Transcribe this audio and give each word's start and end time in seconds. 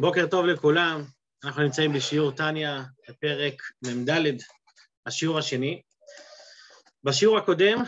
בוקר 0.00 0.26
טוב 0.26 0.46
לכולם, 0.46 1.04
אנחנו 1.44 1.62
נמצאים 1.62 1.92
בשיעור 1.92 2.30
טניה, 2.30 2.84
בפרק 3.08 3.62
מ"ד, 3.84 4.10
השיעור 5.06 5.38
השני. 5.38 5.82
בשיעור 7.04 7.38
הקודם, 7.38 7.82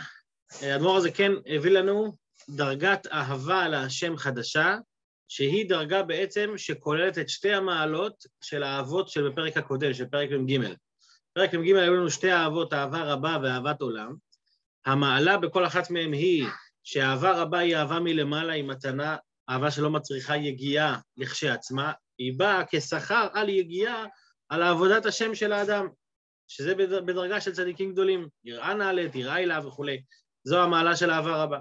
האדמו"ר 0.61 0.97
הזה 0.97 1.11
כן 1.11 1.31
הביא 1.45 1.71
לנו 1.71 2.15
דרגת 2.49 3.07
אהבה 3.07 3.67
להשם 3.67 4.17
חדשה, 4.17 4.77
שהיא 5.27 5.69
דרגה 5.69 6.03
בעצם 6.03 6.53
שכוללת 6.57 7.17
את 7.17 7.29
שתי 7.29 7.53
המעלות 7.53 8.25
של 8.41 8.63
האהבות 8.63 9.09
של 9.09 9.29
בפרק 9.29 9.57
הקודם, 9.57 9.93
של 9.93 10.05
פרק 10.05 10.29
מ"ג. 10.31 10.59
בפרק 11.31 11.53
מ"ג 11.53 11.75
היו 11.75 11.95
לנו 11.95 12.09
שתי 12.09 12.31
אהבות, 12.33 12.73
אהבה 12.73 13.03
רבה 13.03 13.37
ואהבת 13.43 13.81
עולם. 13.81 14.15
המעלה 14.85 15.37
בכל 15.37 15.65
אחת 15.65 15.89
מהן 15.89 16.13
היא 16.13 16.45
שאהבה 16.83 17.41
רבה 17.41 17.59
היא 17.59 17.75
אהבה 17.75 17.99
מלמעלה, 17.99 18.53
היא 18.53 18.63
מתנה 18.63 19.17
אהבה 19.49 19.71
שלא 19.71 19.89
מצריכה 19.89 20.37
יגיעה 20.37 20.99
לכשעצמה, 21.17 21.91
היא 22.17 22.33
באה 22.37 22.63
כשכר 22.69 23.27
על 23.33 23.49
יגיעה 23.49 24.05
על 24.49 24.63
עבודת 24.63 25.05
השם 25.05 25.35
של 25.35 25.53
האדם, 25.53 25.87
שזה 26.47 26.75
בדרגה 26.75 27.41
של 27.41 27.51
צדיקים 27.51 27.91
גדולים, 27.91 28.27
יראה 28.43 28.73
נעלית, 28.73 29.15
יראה 29.15 29.33
הילה 29.33 29.67
וכולי. 29.67 30.01
זו 30.43 30.63
המעלה 30.63 30.95
של 30.95 31.11
אהבה 31.11 31.43
רבה. 31.43 31.59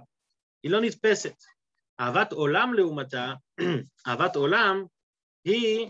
היא 0.62 0.70
לא 0.72 0.80
נתפסת. 0.80 1.34
אהבת 2.00 2.32
עולם 2.32 2.74
לעומתה, 2.74 3.34
אהבת 4.08 4.36
עולם 4.36 4.84
היא 5.44 5.88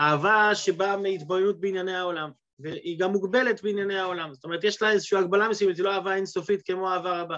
אהבה 0.00 0.54
שבאה 0.54 0.96
מהתבוננות 0.96 1.60
בענייני 1.60 1.96
העולם, 1.96 2.30
והיא 2.58 2.98
גם 2.98 3.12
מוגבלת 3.12 3.62
בענייני 3.62 3.98
העולם. 3.98 4.34
זאת 4.34 4.44
אומרת, 4.44 4.64
יש 4.64 4.82
לה 4.82 4.90
איזושהי 4.90 5.18
הגבלה 5.18 5.48
מסוימת, 5.48 5.76
היא 5.76 5.84
לא 5.84 5.94
אהבה 5.94 6.14
אינסופית 6.14 6.62
כמו 6.66 6.92
אהבה 6.92 7.20
רבה. 7.20 7.36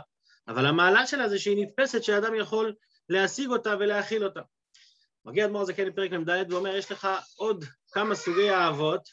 אבל 0.48 0.66
המעלה 0.66 1.06
שלה 1.06 1.28
זה 1.28 1.38
שהיא 1.38 1.66
נתפסת, 1.66 2.05
שאדם 2.05 2.34
יכול 2.34 2.74
להשיג 3.08 3.50
אותה 3.50 3.74
ולהכיל 3.78 4.24
אותה. 4.24 4.40
מגיע 5.24 5.44
אדמו"ר 5.44 5.62
הזקן 5.62 5.88
בפרק 5.88 6.12
מ"ד 6.12 6.52
ואומר, 6.52 6.76
יש 6.76 6.92
לך 6.92 7.08
עוד 7.36 7.64
כמה 7.92 8.14
סוגי 8.14 8.50
אהבות 8.50 9.08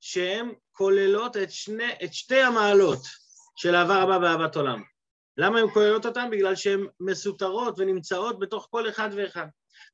שהן 0.00 0.52
כוללות 0.72 1.36
את, 1.36 1.50
שני, 1.50 1.92
את 2.04 2.14
שתי 2.14 2.40
המעלות 2.40 3.00
של 3.56 3.74
אהבה 3.74 4.02
רבה 4.02 4.18
ואהבת 4.22 4.56
עולם. 4.56 4.82
למה 5.36 5.58
הן 5.58 5.70
כוללות 5.74 6.06
אותן? 6.06 6.30
בגלל 6.30 6.54
שהן 6.54 6.86
מסותרות 7.00 7.74
ונמצאות 7.78 8.38
בתוך 8.38 8.68
כל 8.70 8.88
אחד 8.88 9.08
ואחד. 9.16 9.46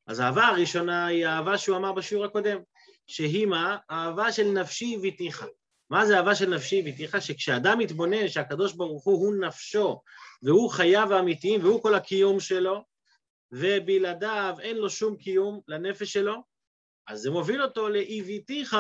אז 0.06 0.20
האהבה 0.20 0.46
הראשונה 0.46 1.06
היא 1.06 1.27
האהבה 1.27 1.58
שהוא 1.58 1.77
אמר 1.77 1.92
בשיעור 1.92 2.24
הקודם, 2.24 2.58
שהיא 3.06 3.46
מה? 3.46 3.77
אהבה 3.90 4.33
של 4.33 4.44
נפשי 4.44 4.94
הביתיך. 4.98 5.46
מה 5.90 6.06
זה 6.06 6.16
אהבה 6.16 6.34
של 6.34 6.55
נפשי 6.55 6.80
הביתיך? 6.80 7.22
שכשאדם 7.22 7.78
מתבונן 7.78 8.28
שהקדוש 8.28 8.72
ברוך 8.72 9.05
הוא 9.05 9.18
הוא 9.18 9.34
נפשו 9.34 10.00
והוא 10.42 10.70
חייו 10.70 11.14
האמיתיים 11.14 11.64
והוא 11.64 11.83
כל 11.83 11.94
הקיום 11.94 12.40
שלו, 12.40 12.84
ובלעדיו 13.52 14.54
אין 14.60 14.77
לו 14.77 14.91
שום 14.91 15.16
קיום 15.16 15.60
לנפש 15.68 16.12
שלו, 16.12 16.42
אז 17.08 17.20
זה 17.20 17.30
מוביל 17.30 17.62
אותו 17.62 17.88
לאיביתיך, 17.88 18.77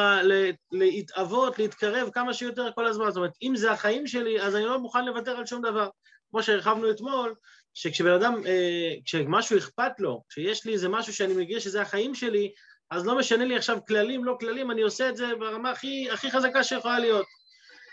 להתאבות, 0.72 1.58
להתקרב 1.58 2.10
כמה 2.12 2.34
שיותר 2.34 2.70
כל 2.74 2.86
הזמן. 2.86 3.08
זאת 3.08 3.16
אומרת, 3.16 3.32
אם 3.42 3.56
זה 3.56 3.72
החיים 3.72 4.06
שלי, 4.06 4.40
אז 4.40 4.56
אני 4.56 4.64
לא 4.64 4.78
מוכן 4.78 5.04
לוותר 5.04 5.36
על 5.36 5.46
שום 5.46 5.62
דבר. 5.62 5.88
כמו 6.30 6.42
שהרחבנו 6.42 6.90
אתמול, 6.90 7.34
שכשבן 7.74 8.12
אדם, 8.12 8.46
אה, 8.46 8.94
כשמשהו 9.04 9.58
אכפת 9.58 9.92
לו, 9.98 10.22
כשיש 10.28 10.66
לי 10.66 10.72
איזה 10.72 10.88
משהו 10.88 11.14
שאני 11.14 11.34
מגיע 11.34 11.60
שזה 11.60 11.82
החיים 11.82 12.14
שלי, 12.14 12.52
אז 12.90 13.06
לא 13.06 13.18
משנה 13.18 13.44
לי 13.44 13.56
עכשיו 13.56 13.78
כללים, 13.86 14.24
לא 14.24 14.36
כללים, 14.40 14.70
אני 14.70 14.82
עושה 14.82 15.08
את 15.08 15.16
זה 15.16 15.26
ברמה 15.38 15.70
הכי, 15.70 16.10
הכי 16.10 16.30
חזקה 16.30 16.64
שיכולה 16.64 16.98
להיות. 16.98 17.26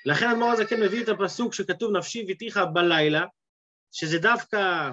לכן 0.05 0.29
אדמו"ר 0.29 0.51
הזה 0.51 0.65
כן 0.65 0.81
מביא 0.81 1.03
את 1.03 1.09
הפסוק 1.09 1.53
שכתוב 1.53 1.91
נפשי 1.91 2.23
ביתיך 2.23 2.59
בלילה, 2.73 3.25
שזה 3.91 4.19
דווקא 4.19 4.91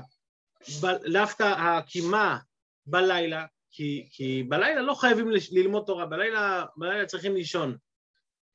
דווקא 1.12 1.42
הקימה 1.42 2.38
בלילה, 2.86 3.44
כי, 3.70 4.08
כי 4.12 4.42
בלילה 4.48 4.82
לא 4.82 4.94
חייבים 4.94 5.30
ללמוד 5.52 5.82
תורה, 5.86 6.06
בלילה, 6.06 6.64
בלילה 6.76 7.06
צריכים 7.06 7.34
לישון. 7.34 7.76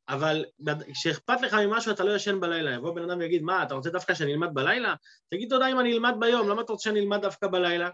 אבל 0.10 0.46
כשאכפת 0.94 1.42
לך 1.42 1.54
ממשהו 1.54 1.92
אתה 1.92 2.04
לא 2.04 2.16
ישן 2.16 2.40
בלילה, 2.40 2.72
יבוא 2.72 2.96
בן 2.96 3.10
אדם 3.10 3.20
ויגיד, 3.20 3.42
מה, 3.44 3.64
אתה 3.64 3.74
רוצה 3.74 3.90
דווקא 3.90 4.14
שאני 4.14 4.34
אלמד 4.34 4.54
בלילה? 4.54 4.96
תגיד 5.32 5.50
תודה 5.50 5.68
אם 5.68 5.80
אני 5.80 5.94
אלמד 5.94 6.14
ביום, 6.20 6.50
למה 6.50 6.62
אתה 6.62 6.72
רוצה 6.72 6.84
שאני 6.84 7.00
אלמד 7.00 7.22
דווקא 7.22 7.48
בלילה? 7.48 7.90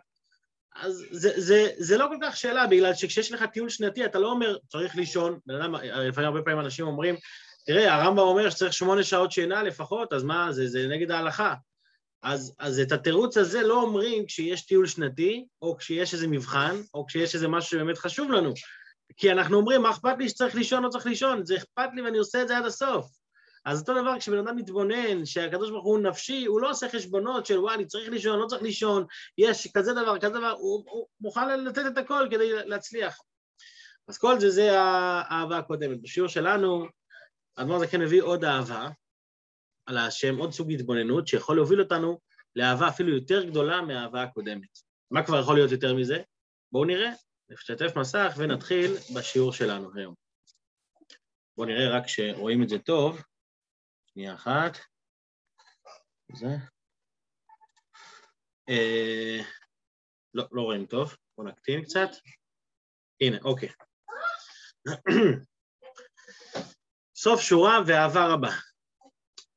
אז 0.76 1.06
זה, 1.12 1.32
זה, 1.36 1.70
זה 1.78 1.98
לא 1.98 2.06
כל 2.10 2.18
כך 2.22 2.38
שאלה, 2.38 2.68
בגלל 2.68 2.94
שכשיש 2.94 3.32
לך 3.32 3.44
טיול 3.44 3.70
שנתי, 3.70 4.06
אתה 4.06 4.20
לא 4.20 4.32
אומר, 4.32 4.58
צריך 4.68 4.96
לישון, 4.96 5.40
בן 5.46 5.62
אדם, 5.62 5.76
לפעמים 5.76 6.30
הרבה 6.30 6.42
פעמים 6.42 6.60
אנשים 6.60 6.88
אומרים, 6.88 7.16
תראה, 7.66 7.94
הרמב"ם 7.94 8.20
אומר 8.20 8.50
שצריך 8.50 8.74
שמונה 8.74 9.04
שעות 9.04 9.32
שינה 9.32 9.64
לפחות, 9.64 10.14
אז 10.14 10.24
מה, 10.24 10.52
זה, 10.52 10.68
זה 10.68 10.88
נגד 10.88 11.12
ההלכה. 11.12 11.54
אז, 12.24 12.56
אז 12.60 12.80
את 12.80 12.92
התירוץ 12.92 13.38
הזה 13.38 13.62
לא 13.62 13.82
אומרים 13.82 14.26
כשיש 14.26 14.66
טיול 14.66 14.88
שנתי, 14.88 15.46
או 15.62 15.78
כשיש 15.78 16.14
איזה 16.14 16.28
מבחן, 16.28 16.76
או 16.94 17.06
כשיש 17.06 17.36
איזה 17.36 17.48
משהו 17.48 17.70
שבאמת 17.72 17.98
חשוב 17.98 18.32
לנו. 18.32 18.54
כי 19.18 19.32
אנחנו 19.32 19.58
אומרים, 19.58 19.82
מה 19.82 19.92
אכפת 19.92 20.16
לי 20.18 20.30
שצריך 20.30 20.56
לישון 20.56 20.86
או 20.86 20.90
צריך 20.90 21.06
לישון? 21.06 21.46
זה 21.46 21.58
אכפת 21.58 21.90
לי 21.96 22.02
ואני 22.02 22.18
עושה 22.18 22.42
את 22.42 22.48
זה 22.48 22.58
עד 22.58 22.66
הסוף. 22.66 23.06
אז 23.66 23.80
אותו 23.80 24.02
דבר, 24.02 24.20
כשבן 24.20 24.38
אדם 24.38 24.56
מתבונן 24.56 25.26
שהקדוש 25.26 25.70
ברוך 25.70 25.86
הוא 25.86 26.00
נפשי, 26.00 26.46
הוא 26.46 26.62
לא 26.62 26.70
עושה 26.70 26.90
חשבונות 26.90 27.46
של 27.46 27.60
וואי, 27.60 27.76
אני 27.76 27.86
צריך 27.86 28.10
לישון, 28.10 28.40
לא 28.40 28.46
צריך 28.46 28.62
לישון, 28.62 29.06
יש 29.38 29.68
כזה 29.74 29.94
דבר, 29.94 30.20
כזה 30.20 30.34
דבר, 30.34 30.52
הוא, 30.52 30.84
הוא 30.88 31.08
מוכן 31.22 31.64
לתת 31.64 31.84
את 31.88 31.98
הכל 31.98 32.28
כדי 32.32 32.54
להצליח. 32.66 33.18
אז 34.08 34.18
כל 34.18 34.40
זה, 34.40 34.50
זה 34.50 34.80
האהבה 34.80 35.58
הקודמת. 35.58 36.02
בשיעור 36.02 36.30
שלנו, 36.30 36.86
האדמו"ר 37.58 37.80
זה 37.80 37.88
כן 37.88 38.02
מביא 38.02 38.22
עוד 38.22 38.46
אהבה, 38.46 38.90
על 39.86 39.98
השם, 39.98 40.38
עוד 40.38 40.52
סוג 40.52 40.72
התבוננות 40.72 41.28
שיכול 41.28 41.56
להוביל 41.56 41.82
אותנו 41.82 42.20
לאהבה 42.56 42.88
אפילו 42.88 43.16
יותר 43.16 43.44
גדולה 43.44 43.82
מהאהבה 43.82 44.24
הקודמת. 44.24 44.80
מה 45.12 45.26
כבר 45.26 45.40
יכול 45.40 45.56
להיות 45.56 45.72
יותר 45.72 45.94
מזה? 45.94 46.22
בואו 46.72 46.86
נראה, 46.86 47.10
נשתף 47.50 47.96
מסך 47.98 48.34
ונתחיל 48.38 48.92
בשיעור 49.16 49.54
שלנו 49.54 49.92
היום. 49.96 50.16
בואו 51.58 51.68
נראה 51.68 51.98
רק 51.98 52.08
שרואים 52.08 52.64
את 52.64 52.70
זה 52.70 52.80
טוב. 52.80 53.22
שנייה 54.06 54.34
אחת. 54.34 54.78
זה. 56.34 56.48
אה, 58.70 59.40
לא, 60.34 60.44
לא 60.52 60.62
רואים 60.62 60.86
טוב, 60.86 61.16
בואו 61.38 61.48
נקטין 61.48 61.84
קצת. 61.84 62.10
הנה, 63.22 63.38
אוקיי. 63.44 63.70
סוף 67.24 67.42
שורה 67.42 67.80
ואהבה 67.88 68.34
רבה. 68.34 68.50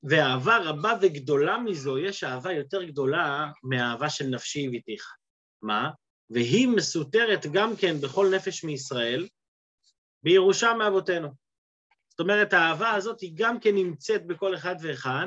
ואהבה 0.09 0.59
רבה 0.59 0.93
וגדולה 1.03 1.59
מזו, 1.59 1.99
יש 1.99 2.25
אהבה 2.25 2.53
יותר 2.53 2.83
גדולה 2.83 3.51
מהאהבה 3.63 4.11
של 4.11 4.27
נפשי 4.27 4.67
הביתיך. 4.67 5.15
מה? 5.63 5.91
והיא 6.31 6.69
מסותרת 6.69 7.47
גם 7.53 7.77
כן 7.77 8.01
בכל 8.01 8.31
נפש 8.35 8.65
מישראל, 8.65 9.29
בירושה 10.23 10.75
מאבותינו. 10.75 11.29
זאת 12.11 12.21
אומרת, 12.21 12.53
האהבה 12.53 12.91
הזאת 12.91 13.21
היא 13.21 13.33
גם 13.35 13.61
כן 13.61 13.75
נמצאת 13.75 14.27
בכל 14.27 14.55
אחד 14.55 14.77
ואחד, 14.83 15.27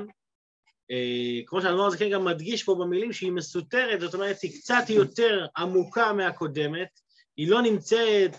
אה, 0.92 1.42
כמו 1.46 1.62
שהדבר 1.62 1.86
הזה 1.86 1.98
כן 1.98 2.10
גם 2.10 2.26
מדגיש 2.26 2.64
פה 2.64 2.76
במילים 2.76 3.14
שהיא 3.14 3.32
מסותרת, 3.32 4.02
זאת 4.02 4.14
אומרת, 4.14 4.42
היא 4.42 4.52
קצת 4.60 4.90
יותר 4.90 5.46
עמוקה 5.58 6.14
מהקודמת, 6.14 6.90
היא 7.38 7.50
לא 7.50 7.62
נמצאת 7.62 8.36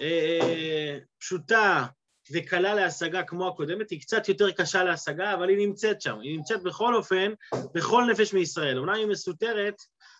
אה, 0.00 0.38
אה 0.42 0.98
פשוטה 1.18 1.86
וקלה 2.30 2.74
להשגה 2.74 3.22
כמו 3.22 3.48
הקודמת, 3.48 3.90
היא 3.90 4.00
קצת 4.00 4.28
יותר 4.28 4.50
קשה 4.50 4.84
להשגה, 4.84 5.34
אבל 5.34 5.48
היא 5.48 5.66
נמצאת 5.66 6.00
שם. 6.00 6.20
היא 6.20 6.36
נמצאת 6.36 6.62
בכל 6.62 6.94
אופן, 6.94 7.32
בכל 7.74 8.04
נפש 8.10 8.34
מישראל. 8.34 8.78
אומנם 8.78 8.94
היא 8.94 9.06
מסותרת, 9.06 9.74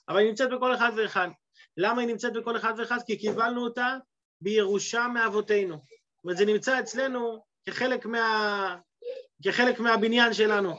אבל 0.09 0.19
היא 0.19 0.29
נמצאת 0.29 0.51
בכל 0.51 0.75
אחד 0.75 0.93
ואחד. 0.97 1.29
למה 1.77 2.01
היא 2.01 2.09
נמצאת 2.09 2.33
בכל 2.33 2.57
אחד 2.57 2.75
ואחד? 2.79 2.99
כי 3.07 3.19
קיבלנו 3.19 3.65
אותה 3.65 3.97
בירושה 4.41 5.09
מאבותינו. 5.09 5.75
זאת 5.75 6.25
אומרת, 6.25 6.37
זה 6.37 6.45
נמצא 6.45 6.81
אצלנו 6.81 7.45
כחלק, 7.67 8.07
מה... 8.07 8.77
כחלק 9.45 9.81
מהבניין 9.81 10.33
שלנו. 10.33 10.75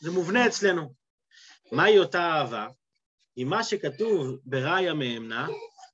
זה 0.00 0.10
מובנה 0.10 0.46
אצלנו. 0.46 0.94
מהי 1.72 1.98
אותה 1.98 2.22
אהבה? 2.22 2.68
היא 3.36 3.46
מה 3.46 3.64
שכתוב 3.64 4.38
בראיה 4.44 4.94
מאמנה, 4.94 5.48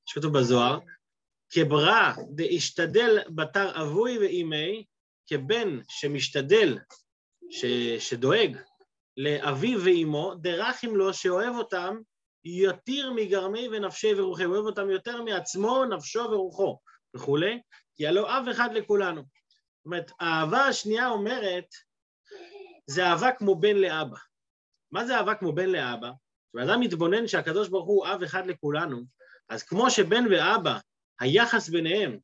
שכתוב 0.06 0.38
בזוהר, 0.38 0.78
כברא 1.56 2.12
דאשתדל 2.30 3.18
בתר 3.28 3.82
אבוי 3.82 4.18
ואימי, 4.18 4.84
כבן 5.26 5.78
שמשתדל, 5.88 6.78
ש, 7.50 7.64
שדואג 7.98 8.56
לאביו 9.16 9.84
ואימו, 9.84 10.34
דרכים 10.34 10.96
לו 10.96 11.14
שאוהב 11.14 11.54
אותם 11.54 11.96
יתיר 12.44 13.12
מגרמי 13.12 13.68
ונפשי 13.68 14.14
ורוחי, 14.16 14.44
אוהב 14.44 14.64
אותם 14.64 14.90
יותר 14.90 15.22
מעצמו, 15.22 15.84
נפשו 15.84 16.20
ורוחו 16.20 16.78
וכולי, 17.16 17.60
כי 17.94 18.06
הלא 18.06 18.38
אב 18.38 18.48
אחד 18.48 18.68
לכולנו. 18.72 19.20
זאת 19.20 19.86
אומרת, 19.86 20.10
האהבה 20.20 20.66
השנייה 20.66 21.08
אומרת, 21.08 21.66
זה 22.86 23.06
אהבה 23.06 23.32
כמו 23.32 23.54
בן 23.54 23.76
לאבא. 23.76 24.16
מה 24.92 25.06
זה 25.06 25.16
אהבה 25.16 25.34
כמו 25.34 25.52
בן 25.52 25.68
לאבא? 25.68 26.10
כשאדם 26.56 26.80
מתבונן 26.80 27.28
שהקדוש 27.28 27.68
ברוך 27.68 27.86
הוא 27.86 28.06
אב 28.06 28.22
אחד 28.22 28.46
לכולנו, 28.46 29.02
אז 29.48 29.62
כמו 29.62 29.90
שבן 29.90 30.24
ואבא 30.30 30.78
היחס 31.20 31.68
ביניהם, 31.68 32.18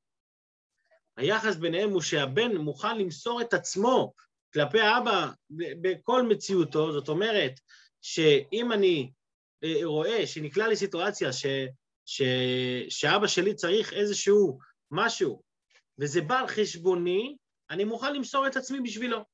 היחס 1.16 1.56
ביניהם 1.56 1.90
הוא 1.90 2.02
שהבן 2.02 2.56
מוכן 2.56 2.98
למסור 2.98 3.40
את 3.40 3.54
עצמו 3.54 4.12
כלפי 4.52 4.80
האבא 4.80 5.30
בכל 5.50 6.22
מציאותו, 6.22 6.92
זאת 6.92 7.08
אומרת 7.08 7.60
שאם 8.02 8.72
אני 8.72 9.12
אה, 9.64 9.80
רואה 9.84 10.26
שנקלע 10.26 10.68
לסיטואציה 10.68 11.32
ש, 11.32 11.46
ש, 12.06 12.22
שאבא 12.88 13.26
שלי 13.26 13.54
צריך 13.54 13.92
איזשהו 13.92 14.58
משהו, 14.90 15.42
וזה 15.98 16.20
בא 16.20 16.38
על 16.38 16.46
חשבוני, 16.46 17.36
אני 17.70 17.84
מוכן 17.84 18.14
למסור 18.14 18.46
את 18.46 18.56
עצמי 18.56 18.80
בשבילו. 18.80 19.24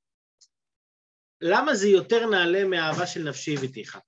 למה 1.41 1.75
זה 1.75 1.89
יותר 1.89 2.27
נעלה 2.27 2.65
מהאהבה 2.65 3.07
של 3.07 3.23
נפשי 3.23 3.55
הביתיך? 3.55 3.99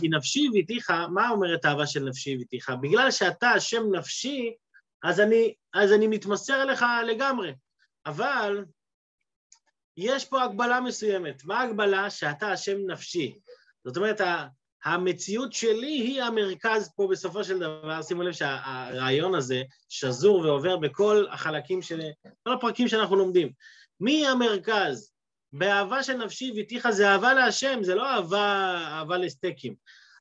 כי 0.00 0.08
נפשי 0.08 0.46
הביתיך, 0.48 0.90
מה 0.90 1.30
אומרת 1.30 1.64
האהבה 1.64 1.86
של 1.86 2.00
נפשי 2.00 2.34
הביתיך? 2.34 2.70
בגלל 2.82 3.10
שאתה 3.10 3.50
השם 3.50 3.82
נפשי, 3.92 4.54
אז 5.02 5.20
אני, 5.20 5.54
אז 5.74 5.92
אני 5.92 6.06
מתמסר 6.06 6.62
אליך 6.62 6.84
לגמרי. 7.06 7.52
אבל 8.06 8.64
יש 9.96 10.24
פה 10.24 10.42
הגבלה 10.42 10.80
מסוימת. 10.80 11.44
מה 11.44 11.60
ההגבלה? 11.60 12.10
שאתה 12.10 12.52
השם 12.52 12.76
נפשי. 12.86 13.38
זאת 13.84 13.96
אומרת, 13.96 14.20
המציאות 14.84 15.52
שלי 15.52 15.86
היא 15.86 16.22
המרכז 16.22 16.92
פה 16.96 17.08
בסופו 17.10 17.44
של 17.44 17.58
דבר. 17.58 18.02
שימו 18.02 18.22
לב 18.22 18.32
שהרעיון 18.32 19.34
הזה 19.34 19.62
שזור 19.88 20.38
ועובר 20.38 20.76
בכל 20.76 21.26
החלקים 21.30 21.82
של... 21.82 22.00
כל 22.42 22.52
הפרקים 22.52 22.88
שאנחנו 22.88 23.16
לומדים. 23.16 23.52
מי 24.00 24.26
המרכז? 24.26 25.12
באהבה 25.52 26.02
של 26.02 26.12
נפשי 26.12 26.52
והתיכה 26.56 26.92
זה 26.92 27.08
אהבה 27.08 27.34
להשם, 27.34 27.78
זה 27.82 27.94
לא 27.94 28.08
אהבה, 28.10 28.78
אהבה 28.90 29.18
לסטייקים. 29.18 29.74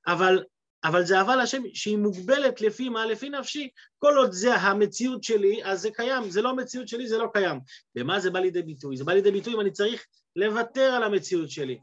אבל, 0.08 0.44
אבל 0.84 1.06
זה 1.06 1.18
אהבה 1.18 1.36
להשם 1.36 1.64
שהיא 1.74 1.98
מוגבלת 1.98 2.62
לפי 2.62 2.90
מה? 2.90 3.06
לפי 3.06 3.30
נפשי. 3.30 3.70
כל 3.98 4.18
עוד 4.18 4.32
זה 4.32 4.56
המציאות 4.56 5.24
שלי, 5.24 5.64
אז 5.64 5.82
זה 5.82 5.92
קיים. 5.92 6.30
זה 6.30 6.42
לא 6.42 6.50
המציאות 6.50 6.88
שלי, 6.88 7.08
זה 7.08 7.18
לא 7.18 7.28
קיים. 7.34 7.60
במה 7.96 8.20
זה 8.20 8.30
בא 8.30 8.40
לידי 8.40 8.62
ביטוי? 8.62 8.98
זה 8.98 9.04
בא 9.04 9.14
לידי 9.14 9.32
ביטוי 9.32 9.54
אם 9.54 9.60
אני 9.60 9.72
צריך 9.72 10.06
לוותר 10.36 10.92
על 10.92 11.04
המציאות 11.04 11.50
שלי. 11.50 11.80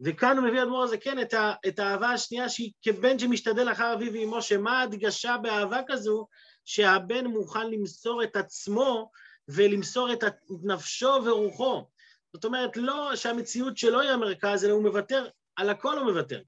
וכאן 0.00 0.36
הוא 0.36 0.46
מביא 0.46 0.62
אדמו"ר 0.62 0.82
הזה 0.82 0.96
כן 0.98 1.20
את, 1.20 1.34
ה, 1.34 1.52
את 1.68 1.78
האהבה 1.78 2.10
השנייה 2.10 2.48
שהיא 2.48 2.72
כבן 2.82 3.18
שמשתדל 3.18 3.72
אחר 3.72 3.94
אביו 3.94 4.12
ואמו, 4.12 4.42
שמה 4.42 4.80
ההדגשה 4.80 5.36
באהבה 5.36 5.80
כזו? 5.86 6.26
שהבן 6.64 7.26
מוכן 7.26 7.70
למסור 7.70 8.22
את 8.22 8.36
עצמו 8.36 9.10
ולמסור 9.48 10.12
את 10.12 10.24
נפשו 10.62 11.18
ורוחו. 11.24 11.84
זאת 12.32 12.44
אומרת, 12.44 12.76
לא 12.76 13.16
שהמציאות 13.16 13.76
שלו 13.76 14.00
היא 14.00 14.10
המרכז, 14.10 14.64
אלא 14.64 14.72
הוא 14.72 14.82
מוותר, 14.82 15.28
על 15.56 15.70
הכל 15.70 15.98
הוא 15.98 16.12
מוותר. 16.12 16.40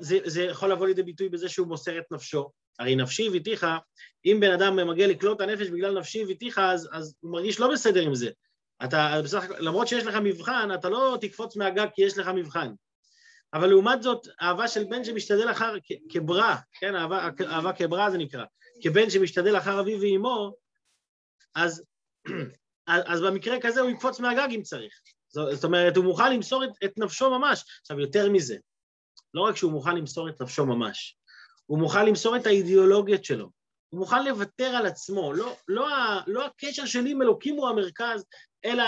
זה, 0.00 0.18
זה 0.24 0.42
יכול 0.42 0.72
לבוא 0.72 0.86
לידי 0.86 1.02
ביטוי 1.02 1.28
בזה 1.28 1.48
שהוא 1.48 1.66
מוסר 1.66 1.98
את 1.98 2.04
נפשו. 2.10 2.50
הרי 2.78 2.96
נפשי 2.96 3.26
הביתיך, 3.26 3.66
אם 4.24 4.38
בן 4.40 4.52
אדם 4.52 4.88
מגיע 4.88 5.06
לקלוט 5.06 5.40
הנפש 5.40 5.66
בגלל 5.68 5.98
נפשי 5.98 6.22
הביתיך, 6.22 6.58
אז, 6.58 6.88
אז 6.92 7.14
הוא 7.20 7.32
מרגיש 7.32 7.60
לא 7.60 7.72
בסדר 7.72 8.00
עם 8.00 8.14
זה. 8.14 8.30
אתה, 8.84 9.20
בסך, 9.24 9.44
למרות 9.58 9.88
שיש 9.88 10.04
לך 10.04 10.14
מבחן, 10.14 10.68
אתה 10.74 10.88
לא 10.88 11.18
תקפוץ 11.20 11.56
מהגג 11.56 11.86
כי 11.94 12.02
יש 12.02 12.18
לך 12.18 12.28
מבחן. 12.28 12.72
אבל 13.54 13.66
לעומת 13.66 14.02
זאת, 14.02 14.26
אהבה 14.42 14.68
של 14.68 14.84
בן 14.84 15.04
שמשתדל 15.04 15.50
אחר, 15.50 15.74
כברא, 16.10 16.54
כן, 16.80 16.94
אהבה, 16.94 17.28
אהבה 17.46 17.72
כברא 17.72 18.10
זה 18.10 18.18
נקרא, 18.18 18.44
כבן 18.82 19.10
שמשתדל 19.10 19.56
אחר 19.56 19.80
אביו 19.80 20.00
ואימו, 20.00 20.52
אז, 21.54 21.82
אז, 22.86 23.02
אז 23.12 23.20
במקרה 23.22 23.56
כזה 23.60 23.80
הוא 23.80 23.90
יקפוץ 23.90 24.20
מהגג 24.20 24.48
אם 24.50 24.62
צריך. 24.62 25.00
זאת 25.28 25.64
אומרת, 25.64 25.96
הוא 25.96 26.04
מוכן 26.04 26.32
למסור 26.32 26.64
את, 26.64 26.70
את 26.84 26.98
נפשו 26.98 27.30
ממש. 27.38 27.64
עכשיו, 27.80 28.00
יותר 28.00 28.30
מזה, 28.30 28.56
לא 29.36 29.42
רק 29.42 29.56
שהוא 29.56 29.72
מוכן 29.72 29.96
למסור 29.96 30.28
את 30.28 30.42
נפשו 30.42 30.66
ממש, 30.66 31.16
הוא 31.66 31.78
מוכן 31.78 32.06
למסור 32.06 32.36
את 32.36 32.46
האידיאולוגיות 32.46 33.24
שלו. 33.24 33.50
הוא 33.88 34.00
מוכן 34.00 34.24
לוותר 34.24 34.66
על 34.66 34.86
עצמו. 34.86 35.32
לא, 35.32 35.56
לא, 35.68 35.88
לא 36.26 36.46
הקשר 36.46 36.86
שלי 36.86 37.10
עם 37.10 37.22
אלוקים 37.22 37.56
הוא 37.56 37.68
המרכז, 37.68 38.24
אלא 38.64 38.84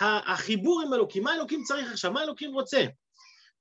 החיבור 0.00 0.82
עם 0.86 0.94
אלוקים. 0.94 1.24
מה 1.24 1.34
אלוקים 1.34 1.62
צריך 1.62 1.92
עכשיו? 1.92 2.12
מה 2.12 2.22
אלוקים 2.22 2.52
רוצה? 2.52 2.84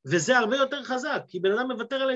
וזה 0.05 0.37
הרבה 0.37 0.57
יותר 0.57 0.83
חזק, 0.83 1.21
כי 1.27 1.39
בן 1.39 1.51
אדם 1.51 1.71
מוותר 1.71 1.95
על 1.95 2.09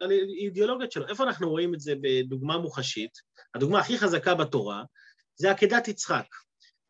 האידיאולוגיות 0.00 0.92
שלו. 0.92 1.08
איפה 1.08 1.24
אנחנו 1.24 1.50
רואים 1.50 1.74
את 1.74 1.80
זה 1.80 1.94
בדוגמה 2.00 2.58
מוחשית? 2.58 3.10
הדוגמה 3.54 3.78
הכי 3.78 3.98
חזקה 3.98 4.34
בתורה 4.34 4.82
זה 5.36 5.50
עקדת 5.50 5.88
יצחק. 5.88 6.26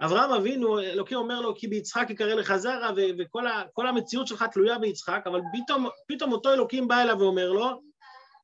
אברהם 0.04 0.32
אבינו, 0.32 0.80
אלוקים 0.80 1.18
אומר 1.18 1.40
לו, 1.40 1.54
כי 1.56 1.68
ביצחק 1.68 2.06
יקרא 2.10 2.34
לך 2.34 2.56
זרע, 2.56 2.90
וכל 3.18 3.86
המציאות 3.86 4.26
שלך 4.26 4.44
תלויה 4.52 4.78
ביצחק, 4.78 5.22
אבל 5.26 5.40
פתאום, 5.52 5.88
פתאום 6.08 6.32
אותו 6.32 6.52
אלוקים 6.52 6.88
בא 6.88 7.02
אליו 7.02 7.16
ואומר 7.18 7.50
לו, 7.50 7.82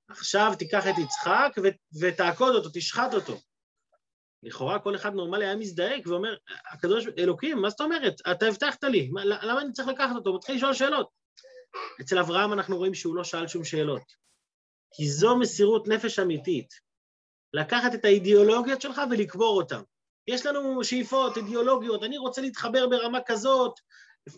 עכשיו 0.08 0.52
תיקח 0.58 0.86
את 0.86 0.94
יצחק 0.98 1.52
ותעקוד 2.00 2.54
אותו, 2.54 2.68
תשחט 2.72 3.14
אותו. 3.14 3.36
לכאורה 4.42 4.78
כל 4.78 4.96
אחד 4.96 5.14
נורמלי 5.14 5.44
היה 5.44 5.56
מזדעק 5.56 6.06
ואומר, 6.06 6.36
הקדוש, 6.72 7.04
אלוקים, 7.18 7.58
מה 7.58 7.70
זאת 7.70 7.80
אומרת? 7.80 8.14
אתה 8.30 8.46
הבטחת 8.46 8.84
לי, 8.84 9.08
מה, 9.08 9.24
למה 9.24 9.60
אני 9.60 9.72
צריך 9.72 9.88
לקחת 9.88 10.16
אותו? 10.16 10.34
מתחיל 10.34 10.56
לשאול 10.56 10.74
שאלות. 10.74 11.08
אצל 12.00 12.18
אברהם 12.18 12.52
אנחנו 12.52 12.76
רואים 12.76 12.94
שהוא 12.94 13.16
לא 13.16 13.24
שאל 13.24 13.48
שום 13.48 13.64
שאלות. 13.64 14.02
כי 14.94 15.08
זו 15.08 15.36
מסירות 15.36 15.88
נפש 15.88 16.18
אמיתית. 16.18 16.68
לקחת 17.54 17.94
את 17.94 18.04
האידיאולוגיות 18.04 18.80
שלך 18.80 19.00
ולקבור 19.10 19.56
אותן. 19.56 19.80
יש 20.30 20.46
לנו 20.46 20.84
שאיפות, 20.84 21.36
אידיאולוגיות, 21.36 22.02
אני 22.02 22.18
רוצה 22.18 22.40
להתחבר 22.40 22.86
ברמה 22.86 23.18
כזאת, 23.26 23.80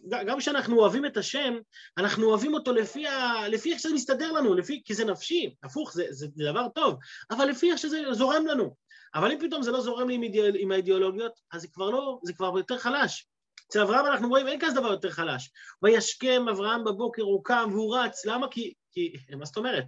גם 0.08 0.38
כשאנחנו 0.38 0.78
אוהבים 0.78 1.06
את 1.06 1.16
השם, 1.16 1.54
אנחנו 1.98 2.26
אוהבים 2.26 2.54
אותו 2.54 2.72
לפי, 2.72 3.06
ה... 3.06 3.48
לפי 3.48 3.72
איך 3.72 3.80
שזה 3.80 3.94
מסתדר 3.94 4.32
לנו, 4.32 4.54
לפי... 4.54 4.82
כי 4.84 4.94
זה 4.94 5.04
נפשי, 5.04 5.54
הפוך, 5.62 5.92
זה, 5.92 6.06
זה 6.10 6.26
דבר 6.36 6.68
טוב, 6.68 6.94
אבל 7.30 7.44
לפי 7.44 7.70
איך 7.70 7.78
שזה 7.78 8.02
זורם 8.12 8.46
לנו. 8.46 8.74
אבל 9.14 9.32
אם 9.32 9.38
פתאום 9.40 9.62
זה 9.62 9.70
לא 9.70 9.80
זורם 9.80 10.08
לי 10.08 10.14
עם, 10.14 10.22
אידיאל... 10.22 10.56
עם 10.58 10.72
האידיאולוגיות, 10.72 11.32
אז 11.52 11.62
זה 11.62 11.68
כבר 11.68 11.90
לא, 11.90 12.18
זה 12.22 12.32
כבר 12.32 12.58
יותר 12.58 12.78
חלש. 12.78 13.28
אצל 13.68 13.80
אברהם 13.80 14.06
אנחנו 14.06 14.28
רואים, 14.28 14.48
אין 14.48 14.60
כזה 14.60 14.80
דבר 14.80 14.90
יותר 14.90 15.10
חלש. 15.10 15.50
וישכם 15.82 16.48
אברהם 16.50 16.84
בבוקר, 16.84 17.22
הוא 17.22 17.44
קם 17.44 17.68
והוא 17.72 17.96
רץ, 17.96 18.26
למה? 18.26 18.46
כי, 18.50 18.74
כי 18.92 19.12
מה 19.36 19.44
זאת 19.44 19.56
אומרת? 19.56 19.84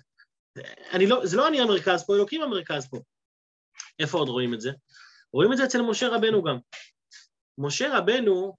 אני 0.93 1.07
לא, 1.07 1.27
זה 1.27 1.37
לא 1.37 1.49
אני 1.49 1.61
המרכז 1.61 2.07
פה, 2.07 2.15
אלוקים 2.15 2.43
המרכז 2.43 2.89
פה. 2.91 2.99
איפה 3.99 4.19
עוד 4.19 4.29
רואים 4.29 4.55
את 4.55 4.61
זה? 4.61 4.71
רואים 5.35 5.53
את 5.53 5.57
זה 5.57 5.65
אצל 5.65 5.83
משה 5.83 6.09
רבנו 6.09 6.43
גם. 6.43 6.59
משה 7.59 7.99
רבנו 7.99 8.57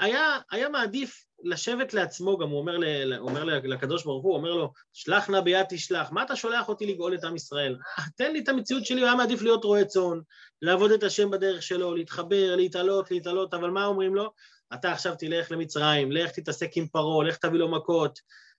היה, 0.00 0.38
היה 0.50 0.68
מעדיף 0.68 1.24
לשבת 1.44 1.94
לעצמו, 1.94 2.38
גם 2.38 2.48
הוא 2.48 2.58
אומר, 2.58 2.76
ל, 2.76 3.14
אומר 3.18 3.44
לקדוש 3.44 4.04
ברוך 4.04 4.24
הוא, 4.24 4.32
הוא 4.32 4.38
אומר 4.38 4.54
לו, 4.54 4.72
שלח 4.92 5.30
נא 5.30 5.40
ביד 5.40 5.66
תשלח, 5.68 6.12
מה 6.12 6.22
אתה 6.22 6.36
שולח 6.36 6.68
אותי 6.68 6.86
לגאול 6.86 7.14
את 7.14 7.24
עם 7.24 7.36
ישראל? 7.36 7.76
תן 8.16 8.32
לי 8.32 8.38
את 8.38 8.48
המציאות 8.48 8.86
שלי, 8.86 9.00
הוא 9.00 9.06
היה 9.06 9.16
מעדיף 9.16 9.42
להיות 9.42 9.64
רועה 9.64 9.84
צאן, 9.84 10.18
לעבוד 10.62 10.90
את 10.90 11.02
השם 11.02 11.30
בדרך 11.30 11.62
שלו, 11.62 11.94
להתחבר, 11.94 12.56
להתעלות, 12.56 13.10
להתעלות, 13.10 13.54
אבל 13.54 13.70
מה 13.70 13.86
אומרים 13.86 14.14
לו? 14.14 14.32
אתה 14.74 14.92
עכשיו 14.92 15.14
תלך 15.18 15.50
למצרים, 15.50 16.12
לך 16.12 16.30
תתעסק 16.30 16.70
עם 16.76 16.88
פרעה, 16.88 17.24
לך 17.28 17.36
תביא 17.36 17.58
לו 17.58 17.70
מכות, 17.70 18.18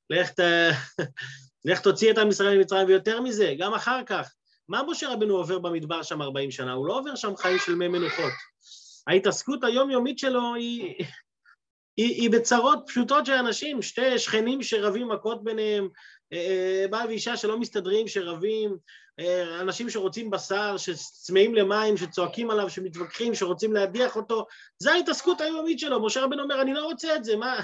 לך, 0.09 0.31
ת... 0.31 0.39
לך 1.65 1.81
תוציא 1.81 2.11
את 2.11 2.17
עם 2.17 2.29
ישראל 2.29 2.57
ממצרים, 2.57 2.87
ויותר 2.87 3.21
מזה, 3.21 3.53
גם 3.57 3.73
אחר 3.73 4.01
כך, 4.05 4.33
מה 4.69 4.81
משה 4.87 5.09
רבנו 5.09 5.35
עובר 5.35 5.59
במדבר 5.59 6.03
שם 6.03 6.21
40 6.21 6.51
שנה? 6.51 6.73
הוא 6.73 6.87
לא 6.87 6.99
עובר 6.99 7.15
שם 7.15 7.35
חיים 7.35 7.57
של 7.65 7.75
מי 7.75 7.87
מנוחות. 7.87 8.33
ההתעסקות 9.07 9.63
היומיומית 9.63 10.19
שלו 10.19 10.55
היא, 10.55 10.95
היא, 11.97 12.21
היא 12.21 12.29
בצרות 12.29 12.79
פשוטות 12.87 13.25
של 13.25 13.33
אנשים, 13.33 13.81
שתי 13.81 14.19
שכנים 14.19 14.63
שרבים 14.63 15.07
מכות 15.07 15.43
ביניהם, 15.43 15.89
אה, 16.33 16.37
אה, 16.37 16.85
בעל 16.89 17.07
ואישה 17.07 17.37
שלא 17.37 17.59
מסתדרים, 17.59 18.07
שרבים, 18.07 18.77
אה, 19.19 19.61
אנשים 19.61 19.89
שרוצים 19.89 20.29
בשר, 20.29 20.77
שצמאים 20.77 21.55
למים, 21.55 21.97
שצועקים 21.97 22.51
עליו, 22.51 22.69
שמתווכחים, 22.69 23.35
שרוצים 23.35 23.73
להדיח 23.73 24.15
אותו, 24.15 24.45
זו 24.79 24.91
ההתעסקות 24.91 25.41
היומיומית 25.41 25.79
שלו. 25.79 26.05
משה 26.05 26.23
רבנו 26.23 26.43
אומר, 26.43 26.61
אני 26.61 26.73
לא 26.73 26.85
רוצה 26.85 27.15
את 27.15 27.23
זה, 27.23 27.35
מה... 27.35 27.59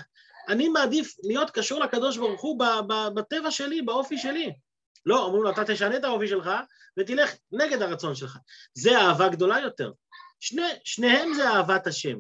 אני 0.50 0.70
מעדיף 0.70 1.16
להיות 1.24 1.50
קשור 1.50 1.80
לקדוש 1.80 2.18
ברוך 2.18 2.42
הוא 2.42 2.60
בטבע 3.16 3.52
שלי, 3.52 3.82
באופי 3.82 4.18
שלי. 4.18 4.54
לא, 5.06 5.26
אומרים 5.26 5.44
לו, 5.44 5.52
אתה 5.52 5.66
תשנה 5.66 5.98
את 5.98 6.04
האופי 6.04 6.28
שלך 6.28 6.50
ותלך 7.00 7.32
נגד 7.52 7.82
הרצון 7.82 8.16
שלך. 8.16 8.38
זה 8.74 8.98
אהבה 8.98 9.30
גדולה 9.30 9.60
יותר. 9.60 9.92
שני, 10.40 10.62
שניהם 10.84 11.34
זה 11.34 11.50
אהבת 11.50 11.88
השם. 11.88 12.18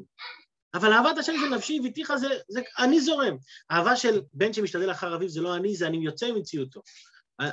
אבל 0.73 0.93
אהבת 0.93 1.17
השם 1.17 1.33
של 1.41 1.55
נפשי 1.55 1.79
והבטיחה 1.79 2.17
זה, 2.17 2.27
זה 2.47 2.61
אני 2.79 3.01
זורם. 3.01 3.37
אהבה 3.71 3.95
של 3.95 4.21
בן 4.33 4.53
שמשתדל 4.53 4.91
אחר 4.91 5.15
אביו 5.15 5.29
זה 5.29 5.41
לא 5.41 5.55
אני, 5.55 5.75
זה 5.75 5.87
אני 5.87 5.97
יוצא 5.97 6.31
ממציאותו. 6.31 6.81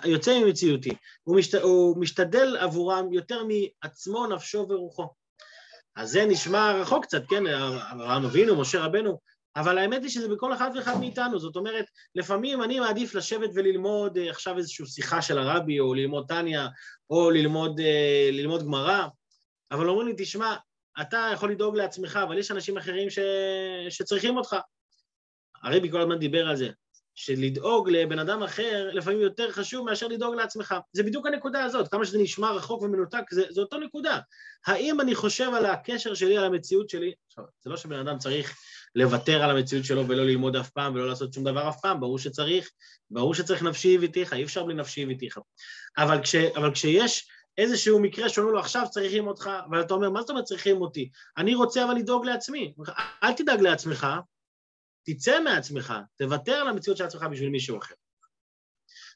יוצא 0.04 0.40
ממציאותי. 0.40 0.90
הוא, 1.22 1.36
משת, 1.36 1.54
הוא 1.54 2.00
משתדל 2.00 2.56
עבורם 2.56 3.12
יותר 3.12 3.42
מעצמו, 3.44 4.26
נפשו 4.26 4.66
ורוחו. 4.68 5.08
אז 5.96 6.10
זה 6.10 6.24
נשמע 6.24 6.72
רחוק 6.72 7.04
קצת, 7.04 7.22
כן? 7.28 7.46
אברהם 7.92 8.24
אבינו, 8.24 8.60
משה 8.60 8.84
רבנו, 8.84 9.20
אבל 9.56 9.78
האמת 9.78 10.02
היא 10.02 10.10
שזה 10.10 10.28
בכל 10.28 10.52
אחד 10.54 10.70
ואחד 10.76 11.00
מאיתנו, 11.00 11.38
זאת 11.38 11.56
אומרת, 11.56 11.84
לפעמים 12.14 12.62
אני 12.62 12.80
מעדיף 12.80 13.14
לשבת 13.14 13.50
וללמוד 13.54 14.18
אה, 14.18 14.30
עכשיו 14.30 14.58
איזושהי 14.58 14.86
שיחה 14.86 15.22
של 15.22 15.38
הרבי, 15.38 15.80
או 15.80 15.94
ללמוד 15.94 16.28
טניה, 16.28 16.68
או 17.10 17.30
ללמוד, 17.30 17.80
אה, 17.80 18.28
ללמוד 18.32 18.62
גמרא, 18.62 19.06
אבל 19.70 19.88
אומרים 19.88 20.08
לי, 20.08 20.14
תשמע, 20.18 20.56
אתה 21.00 21.30
יכול 21.32 21.50
לדאוג 21.50 21.76
לעצמך, 21.76 22.20
אבל 22.22 22.38
יש 22.38 22.50
אנשים 22.50 22.78
אחרים 22.78 23.10
ש... 23.10 23.18
שצריכים 23.88 24.36
אותך. 24.36 24.56
הרבי 25.62 25.90
כל 25.90 26.00
הזמן 26.00 26.18
דיבר 26.18 26.48
על 26.48 26.56
זה, 26.56 26.68
שלדאוג 27.14 27.90
לבן 27.90 28.18
אדם 28.18 28.42
אחר 28.42 28.90
לפעמים 28.92 29.20
יותר 29.20 29.52
חשוב 29.52 29.86
מאשר 29.86 30.08
לדאוג 30.08 30.34
לעצמך. 30.34 30.74
זה 30.92 31.02
בדיוק 31.02 31.26
הנקודה 31.26 31.64
הזאת, 31.64 31.88
כמה 31.88 32.04
שזה 32.04 32.18
נשמע 32.18 32.50
רחוק 32.50 32.82
ומנותק, 32.82 33.22
זה, 33.30 33.42
זה 33.50 33.60
אותו 33.60 33.78
נקודה. 33.78 34.18
האם 34.66 35.00
אני 35.00 35.14
חושב 35.14 35.50
על 35.54 35.66
הקשר 35.66 36.14
שלי, 36.14 36.36
על 36.36 36.44
המציאות 36.44 36.88
שלי? 36.88 37.14
עכשיו, 37.26 37.44
זה 37.60 37.70
לא 37.70 37.76
שבן 37.76 37.98
אדם 37.98 38.18
צריך 38.18 38.56
לוותר 38.94 39.42
על 39.42 39.50
המציאות 39.50 39.84
שלו 39.84 40.08
ולא 40.08 40.24
ללמוד 40.24 40.56
אף 40.56 40.70
פעם 40.70 40.94
ולא 40.94 41.08
לעשות 41.08 41.32
שום 41.32 41.44
דבר 41.44 41.68
אף 41.68 41.80
פעם, 41.80 42.00
ברור 42.00 42.18
שצריך, 42.18 42.70
ברור 43.10 43.34
שצריך 43.34 43.62
נפשי 43.62 43.94
הביתיך, 43.94 44.32
אי 44.32 44.44
אפשר 44.44 44.64
בלי 44.64 44.74
נפשי 44.74 45.02
הביתיך. 45.02 45.38
אבל, 45.98 46.22
כש, 46.22 46.34
אבל 46.34 46.72
כשיש 46.72 47.28
איזשהו 47.58 48.00
מקרה 48.00 48.28
שאומרים 48.28 48.54
לו 48.54 48.60
עכשיו 48.60 48.86
צריכים 48.90 49.26
אותך, 49.26 49.50
ואתה 49.70 49.94
אומר, 49.94 50.10
מה 50.10 50.20
זאת 50.20 50.30
אומרת 50.30 50.44
צריכים 50.44 50.80
אותי? 50.80 51.10
אני 51.36 51.54
רוצה 51.54 51.84
אבל 51.84 51.94
לדאוג 51.94 52.26
לעצמי. 52.26 52.74
אל 53.22 53.32
תדאג 53.32 53.60
לעצמך, 53.60 54.06
תצא 55.06 55.40
מעצמך, 55.40 55.94
תוותר 56.16 56.52
על 56.52 56.68
המציאות 56.68 56.98
של 56.98 57.04
עצמך 57.04 57.22
בשביל 57.22 57.48
מישהו 57.48 57.78
אחר. 57.78 57.94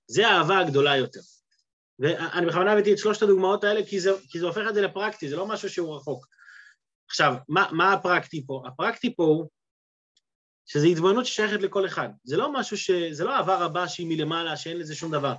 זה 0.07 0.29
האהבה 0.29 0.59
הגדולה 0.59 0.97
יותר. 0.97 1.21
ואני 1.99 2.47
בכוונה 2.47 2.73
הבאתי 2.73 2.93
את 2.93 2.99
שלושת 2.99 3.23
הדוגמאות 3.23 3.65
האלה 3.65 3.87
כי 3.87 4.01
זה, 4.01 4.11
כי 4.29 4.39
זה 4.39 4.47
הופך 4.47 4.63
את 4.69 4.75
זה 4.75 4.83
לפרקטי, 4.83 5.29
זה 5.29 5.37
לא 5.37 5.47
משהו 5.47 5.71
שהוא 5.71 5.97
רחוק. 5.97 6.27
עכשיו, 7.09 7.35
מה, 7.49 7.69
מה 7.73 7.93
הפרקטי 7.93 8.47
פה? 8.47 8.63
הפרקטי 8.67 9.17
פה 9.17 9.25
הוא 9.25 9.49
שזו 10.67 10.87
התבוננות 10.87 11.27
ששייכת 11.27 11.63
לכל 11.63 11.87
אחד. 11.87 12.09
זה 12.25 12.37
לא 12.37 12.53
משהו 12.53 12.77
ש... 12.77 12.91
זה 12.91 13.25
לא 13.25 13.37
אהבה 13.37 13.57
רבה 13.57 13.89
שהיא 13.89 14.07
מלמעלה, 14.07 14.57
שאין 14.57 14.79
לזה 14.79 14.95
שום 14.95 15.13
דבר. 15.13 15.35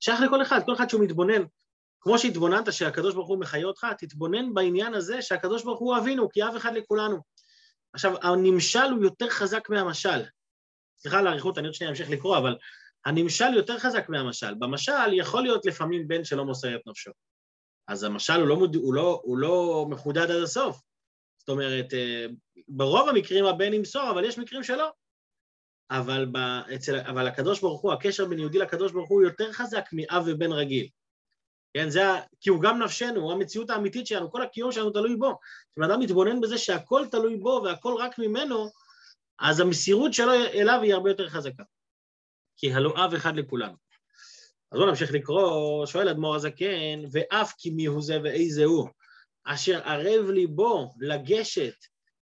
שייך 0.00 0.20
לכל 0.20 0.42
אחד, 0.42 0.60
כל 0.66 0.74
אחד 0.74 0.90
שהוא 0.90 1.04
מתבונן. 1.04 1.42
כמו 2.00 2.18
שהתבוננת 2.18 2.72
שהקדוש 2.72 3.14
ברוך 3.14 3.28
הוא 3.28 3.40
מחיה 3.40 3.66
אותך, 3.66 3.86
תתבונן 3.98 4.54
בעניין 4.54 4.94
הזה 4.94 5.22
שהקדוש 5.22 5.64
ברוך 5.64 5.80
הוא 5.80 5.96
אבינו, 5.96 6.28
כי 6.30 6.44
אב 6.44 6.54
אחד 6.56 6.74
לכולנו. 6.74 7.18
עכשיו, 7.92 8.14
הנמשל 8.22 8.92
הוא 8.92 9.04
יותר 9.04 9.30
חזק 9.30 9.70
מהמשל. 9.70 10.22
סליחה 10.98 11.18
על 11.18 11.26
האריכות, 11.26 11.58
אני 11.58 11.66
עוד 11.66 11.74
שנייה 11.74 11.90
אמשיך 11.90 12.10
לקרוא, 12.10 12.38
אבל 12.38 12.56
הנמשל 13.06 13.54
יותר 13.54 13.78
חזק 13.78 14.08
מהמשל. 14.08 14.54
במשל 14.54 15.12
יכול 15.12 15.42
להיות 15.42 15.66
לפעמים 15.66 16.08
בן 16.08 16.24
שלא 16.24 16.44
מוסר 16.44 16.76
את 16.76 16.80
נפשו. 16.86 17.10
אז 17.88 18.02
המשל 18.02 18.40
הוא 18.40 18.48
לא. 18.48 18.54
הוא 18.74 18.94
לא, 18.94 19.20
הוא 19.24 19.38
לא 19.38 19.86
מחודד 19.90 20.30
עד 20.30 20.42
הסוף. 20.42 20.80
זאת 21.46 21.48
אומרת, 21.48 21.94
אה, 21.94 22.26
ברוב 22.68 23.08
המקרים 23.08 23.44
הבן 23.44 23.72
ימסור, 23.72 24.10
אבל 24.10 24.24
יש 24.24 24.38
מקרים 24.38 24.62
שלא. 24.62 24.90
אבל, 25.90 26.26
ב... 26.32 26.36
אצל... 26.74 26.98
אבל 27.00 27.26
הקדוש 27.26 27.60
ברוך 27.60 27.80
הוא, 27.80 27.92
הקשר 27.92 28.24
בין 28.24 28.38
יהודי 28.38 28.58
לקדוש 28.58 28.92
ברוך 28.92 29.08
הוא 29.08 29.22
יותר 29.22 29.52
חזק 29.52 29.84
מאב 29.92 30.24
ובן 30.26 30.52
רגיל. 30.52 30.88
כן, 31.74 31.90
זה 31.90 32.08
ה... 32.08 32.20
כי 32.40 32.50
הוא 32.50 32.62
גם 32.62 32.82
נפשנו, 32.82 33.20
הוא 33.20 33.32
המציאות 33.32 33.70
האמיתית 33.70 34.06
שלנו, 34.06 34.30
כל 34.30 34.42
הקיום 34.42 34.72
שלנו 34.72 34.90
תלוי 34.90 35.16
בו. 35.16 35.38
כשבן 35.72 35.90
אדם 35.90 36.00
מתבונן 36.00 36.40
בזה 36.40 36.58
שהכל 36.58 37.06
תלוי 37.10 37.36
בו 37.36 37.62
והכל 37.64 37.94
רק 37.98 38.18
ממנו, 38.18 38.70
אז 39.38 39.60
המסירות 39.60 40.14
שלו 40.14 40.32
אליו 40.32 40.80
היא 40.82 40.94
הרבה 40.94 41.10
יותר 41.10 41.28
חזקה. 41.28 41.62
כי 42.56 42.72
הלא 42.72 42.94
אב 43.04 43.14
אחד 43.14 43.36
לכולנו. 43.36 43.76
אז 44.72 44.78
בואו 44.78 44.90
נמשיך 44.90 45.12
לקרוא, 45.12 45.86
שואל 45.86 46.08
אדמו"ר 46.08 46.34
הזקן, 46.34 47.02
ואף 47.12 47.52
כי 47.58 47.70
מי 47.70 47.86
הוא 47.86 48.02
זה 48.02 48.18
ואיזה 48.24 48.64
הוא, 48.64 48.88
אשר 49.46 49.80
ערב 49.84 50.30
ליבו 50.30 50.94
לגשת, 51.00 51.74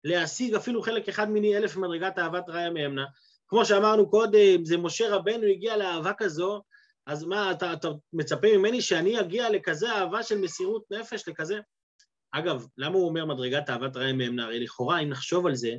להשיג 0.04 0.54
אפילו 0.54 0.82
חלק 0.82 1.08
אחד 1.08 1.28
מיני 1.28 1.56
אלף 1.56 1.76
ממדרגת 1.76 2.18
אהבת 2.18 2.48
ראיה 2.48 2.70
מאמנה. 2.70 3.04
כמו 3.48 3.64
שאמרנו 3.64 4.10
קודם, 4.10 4.64
זה 4.64 4.76
משה 4.76 5.16
רבנו 5.16 5.46
הגיע 5.46 5.76
לאהבה 5.76 6.12
כזו, 6.18 6.62
אז 7.06 7.24
מה, 7.24 7.50
אתה, 7.50 7.72
אתה 7.72 7.88
מצפה 8.12 8.56
ממני 8.56 8.82
שאני 8.82 9.20
אגיע 9.20 9.50
לכזה 9.50 9.92
אהבה 9.92 10.22
של 10.22 10.38
מסירות 10.38 10.84
נפש, 10.90 11.28
לכזה? 11.28 11.60
אגב, 12.32 12.66
למה 12.78 12.94
הוא 12.96 13.08
אומר 13.08 13.24
מדרגת 13.24 13.70
אהבת 13.70 13.96
ראיה 13.96 14.12
מאמנה? 14.12 14.44
הרי 14.44 14.60
לכאורה, 14.60 14.98
אם 14.98 15.08
נחשוב 15.08 15.46
על 15.46 15.54
זה, 15.54 15.72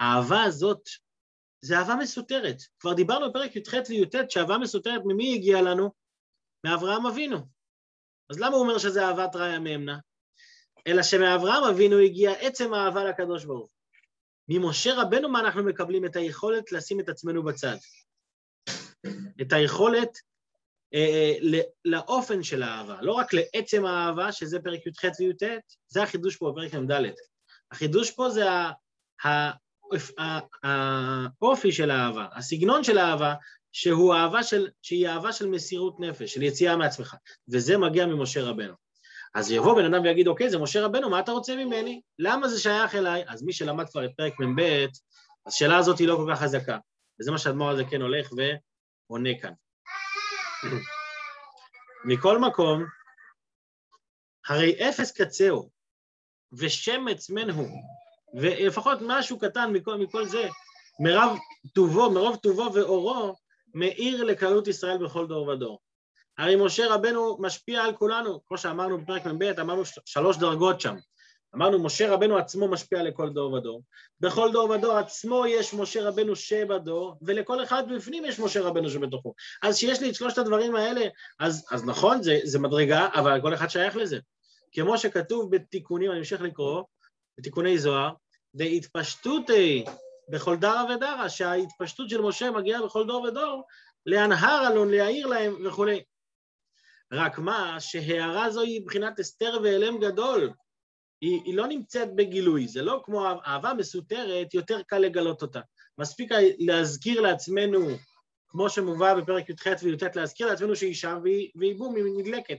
האהבה 0.00 0.42
הזאת 0.42 0.80
זה 1.60 1.78
אהבה 1.78 1.94
מסותרת. 1.96 2.56
כבר 2.80 2.92
דיברנו 2.92 3.30
בפרק 3.30 3.56
י"ח 3.56 3.74
וי"ט 3.88 4.30
שאהבה 4.30 4.58
מסותרת 4.58 5.02
ממי 5.04 5.34
הגיעה 5.34 5.62
לנו? 5.62 5.90
מאברהם 6.66 7.06
אבינו. 7.06 7.38
אז 8.30 8.40
למה 8.40 8.56
הוא 8.56 8.62
אומר 8.62 8.78
שזה 8.78 9.06
אהבת 9.06 9.36
ראיה 9.36 9.58
מאמנה? 9.58 9.98
אלא 10.86 11.02
שמאברהם 11.02 11.64
אבינו 11.64 11.98
הגיע 11.98 12.32
עצם 12.32 12.74
האהבה 12.74 13.04
לקדוש 13.04 13.44
ברוך 13.44 13.70
ממשה 14.48 14.94
רבנו 14.94 15.28
מה 15.28 15.40
אנחנו 15.40 15.64
מקבלים? 15.64 16.04
את 16.04 16.16
היכולת 16.16 16.72
לשים 16.72 17.00
את 17.00 17.08
עצמנו 17.08 17.42
בצד. 17.42 17.76
את 19.40 19.52
היכולת 19.52 20.18
אה, 20.94 21.32
אה 21.54 21.60
לאופן 21.84 22.42
של 22.42 22.62
האהבה, 22.62 23.02
לא 23.02 23.12
רק 23.12 23.34
לעצם 23.34 23.84
האהבה, 23.84 24.32
שזה 24.32 24.60
פרק 24.60 24.86
י"ח 24.86 25.04
וי"ט, 25.20 25.42
זה 25.88 26.02
החידוש 26.02 26.36
פה 26.36 26.52
בפרק 26.52 26.74
מ"ד. 26.74 27.12
החידוש 27.70 28.10
פה 28.10 28.30
זה 28.30 28.44
האופי 30.62 31.72
של 31.72 31.90
האהבה, 31.90 32.26
הסגנון 32.32 32.84
של 32.84 32.98
האהבה, 32.98 33.34
שהוא 33.72 34.14
אהבה 34.14 34.42
של, 34.42 34.68
שהיא 34.82 35.08
אהבה 35.08 35.32
של 35.32 35.48
מסירות 35.48 36.00
נפש, 36.00 36.34
של 36.34 36.42
יציאה 36.42 36.76
מעצמך, 36.76 37.16
וזה 37.48 37.78
מגיע 37.78 38.06
ממשה 38.06 38.42
רבנו. 38.42 38.83
אז 39.34 39.50
יבוא 39.50 39.74
בן 39.74 39.94
אדם 39.94 40.02
ויגיד, 40.02 40.28
אוקיי, 40.28 40.50
זה 40.50 40.58
משה 40.58 40.84
רבנו, 40.84 41.10
מה 41.10 41.20
אתה 41.20 41.32
רוצה 41.32 41.56
ממני? 41.56 42.00
למה 42.18 42.48
זה 42.48 42.60
שייך 42.60 42.94
אליי? 42.94 43.24
אז 43.28 43.42
מי 43.42 43.52
שלמד 43.52 43.88
כבר 43.90 44.04
את 44.04 44.10
פרק 44.16 44.40
מ"ב, 44.40 44.86
השאלה 45.46 45.76
הזאת 45.76 45.98
היא 45.98 46.08
לא 46.08 46.16
כל 46.16 46.32
כך 46.32 46.40
חזקה, 46.40 46.78
וזה 47.20 47.30
מה 47.30 47.38
שהאדמו"ר 47.38 47.70
הזה 47.70 47.82
כן 47.90 48.02
הולך 48.02 48.32
ועונה 48.32 49.30
כאן. 49.40 49.52
מכל 52.08 52.38
מקום, 52.38 52.84
הרי 54.48 54.88
אפס 54.88 55.12
קצהו 55.12 55.70
ושמץ 56.52 57.30
מן 57.30 57.50
הוא, 57.50 57.68
ולפחות 58.40 58.98
משהו 59.06 59.38
קטן 59.38 59.72
מכל, 59.72 59.98
מכל 59.98 60.26
זה, 60.26 60.48
מרב 61.00 61.38
טובו, 61.74 62.10
מרוב 62.10 62.36
טובו 62.36 62.70
ואורו, 62.74 63.34
מאיר 63.74 64.24
לקלות 64.24 64.68
ישראל 64.68 65.04
בכל 65.04 65.26
דור 65.26 65.48
ודור. 65.48 65.80
הרי 66.38 66.56
משה 66.56 66.94
רבנו 66.94 67.36
משפיע 67.40 67.82
על 67.82 67.92
כולנו, 67.92 68.40
כמו 68.48 68.58
שאמרנו 68.58 68.98
בפרק 68.98 69.26
מ"ב, 69.26 69.42
אמרנו 69.60 69.82
שלוש 70.04 70.36
דרגות 70.36 70.80
שם. 70.80 70.96
אמרנו, 71.54 71.82
משה 71.82 72.12
רבנו 72.12 72.38
עצמו 72.38 72.68
משפיע 72.68 73.02
לכל 73.02 73.30
דור 73.30 73.52
ודור. 73.52 73.82
בכל 74.20 74.52
דור 74.52 74.70
ודור 74.70 74.92
עצמו 74.92 75.46
יש 75.46 75.74
משה 75.74 76.08
רבנו 76.08 76.36
שבדור, 76.36 77.16
ולכל 77.22 77.62
אחד 77.62 77.92
בפנים 77.92 78.24
יש 78.24 78.40
משה 78.40 78.60
רבנו 78.60 78.90
שבתוכו. 78.90 79.34
אז 79.62 79.76
כשיש 79.76 80.00
לי 80.00 80.10
את 80.10 80.14
שלושת 80.14 80.38
הדברים 80.38 80.76
האלה, 80.76 81.00
אז, 81.40 81.66
אז 81.70 81.84
נכון, 81.84 82.22
זה, 82.22 82.40
זה 82.44 82.58
מדרגה, 82.58 83.08
אבל 83.14 83.40
כל 83.40 83.54
אחד 83.54 83.68
שייך 83.68 83.96
לזה. 83.96 84.18
כמו 84.72 84.98
שכתוב 84.98 85.56
בתיקונים, 85.56 86.10
אני 86.10 86.18
אמשיך 86.18 86.40
לקרוא, 86.40 86.82
בתיקוני 87.38 87.78
זוהר, 87.78 88.10
דהתפשטותי 88.54 89.84
בכל 90.28 90.56
דרה 90.56 90.84
ודרה, 90.94 91.28
שההתפשטות 91.28 92.10
של 92.10 92.20
משה 92.20 92.50
מגיעה 92.50 92.82
בכל 92.82 93.06
דור 93.06 93.22
ודור, 93.22 93.62
להנהר 94.06 94.68
אלון, 94.72 94.90
להעיר 94.90 95.26
להם 95.26 95.66
וכולי. 95.66 96.02
רק 97.14 97.38
מה, 97.38 97.80
שהערה 97.80 98.50
זו 98.50 98.60
היא 98.60 98.80
מבחינת 98.80 99.20
אסתר 99.20 99.58
והלם 99.62 99.98
גדול. 99.98 100.52
היא, 101.20 101.40
היא 101.44 101.54
לא 101.56 101.66
נמצאת 101.66 102.14
בגילוי, 102.14 102.68
זה 102.68 102.82
לא 102.82 103.02
כמו 103.04 103.26
אהבה 103.46 103.74
מסותרת, 103.74 104.54
יותר 104.54 104.82
קל 104.82 104.98
לגלות 104.98 105.42
אותה. 105.42 105.60
מספיק 105.98 106.30
להזכיר 106.58 107.20
לעצמנו, 107.20 107.88
כמו 108.48 108.70
שמובא 108.70 109.14
בפרק 109.14 109.50
י"ח 109.50 109.66
וי"ט, 109.82 110.16
להזכיר 110.16 110.46
לעצמנו 110.46 110.76
שהיא 110.76 110.94
שם 110.94 111.18
והיא, 111.22 111.50
והיא 111.56 111.78
בום, 111.78 111.96
היא 111.96 112.04
נדלקת. 112.16 112.58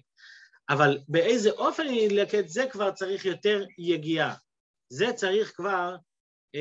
אבל 0.69 0.97
באיזה 1.07 1.51
אופן 1.51 1.87
היא 1.87 2.05
נדלקת, 2.05 2.49
זה 2.49 2.65
כבר 2.71 2.91
צריך 2.91 3.25
יותר 3.25 3.65
יגיעה. 3.77 4.35
זה 4.89 5.13
צריך 5.13 5.55
כבר 5.55 5.95
אה, 6.55 6.59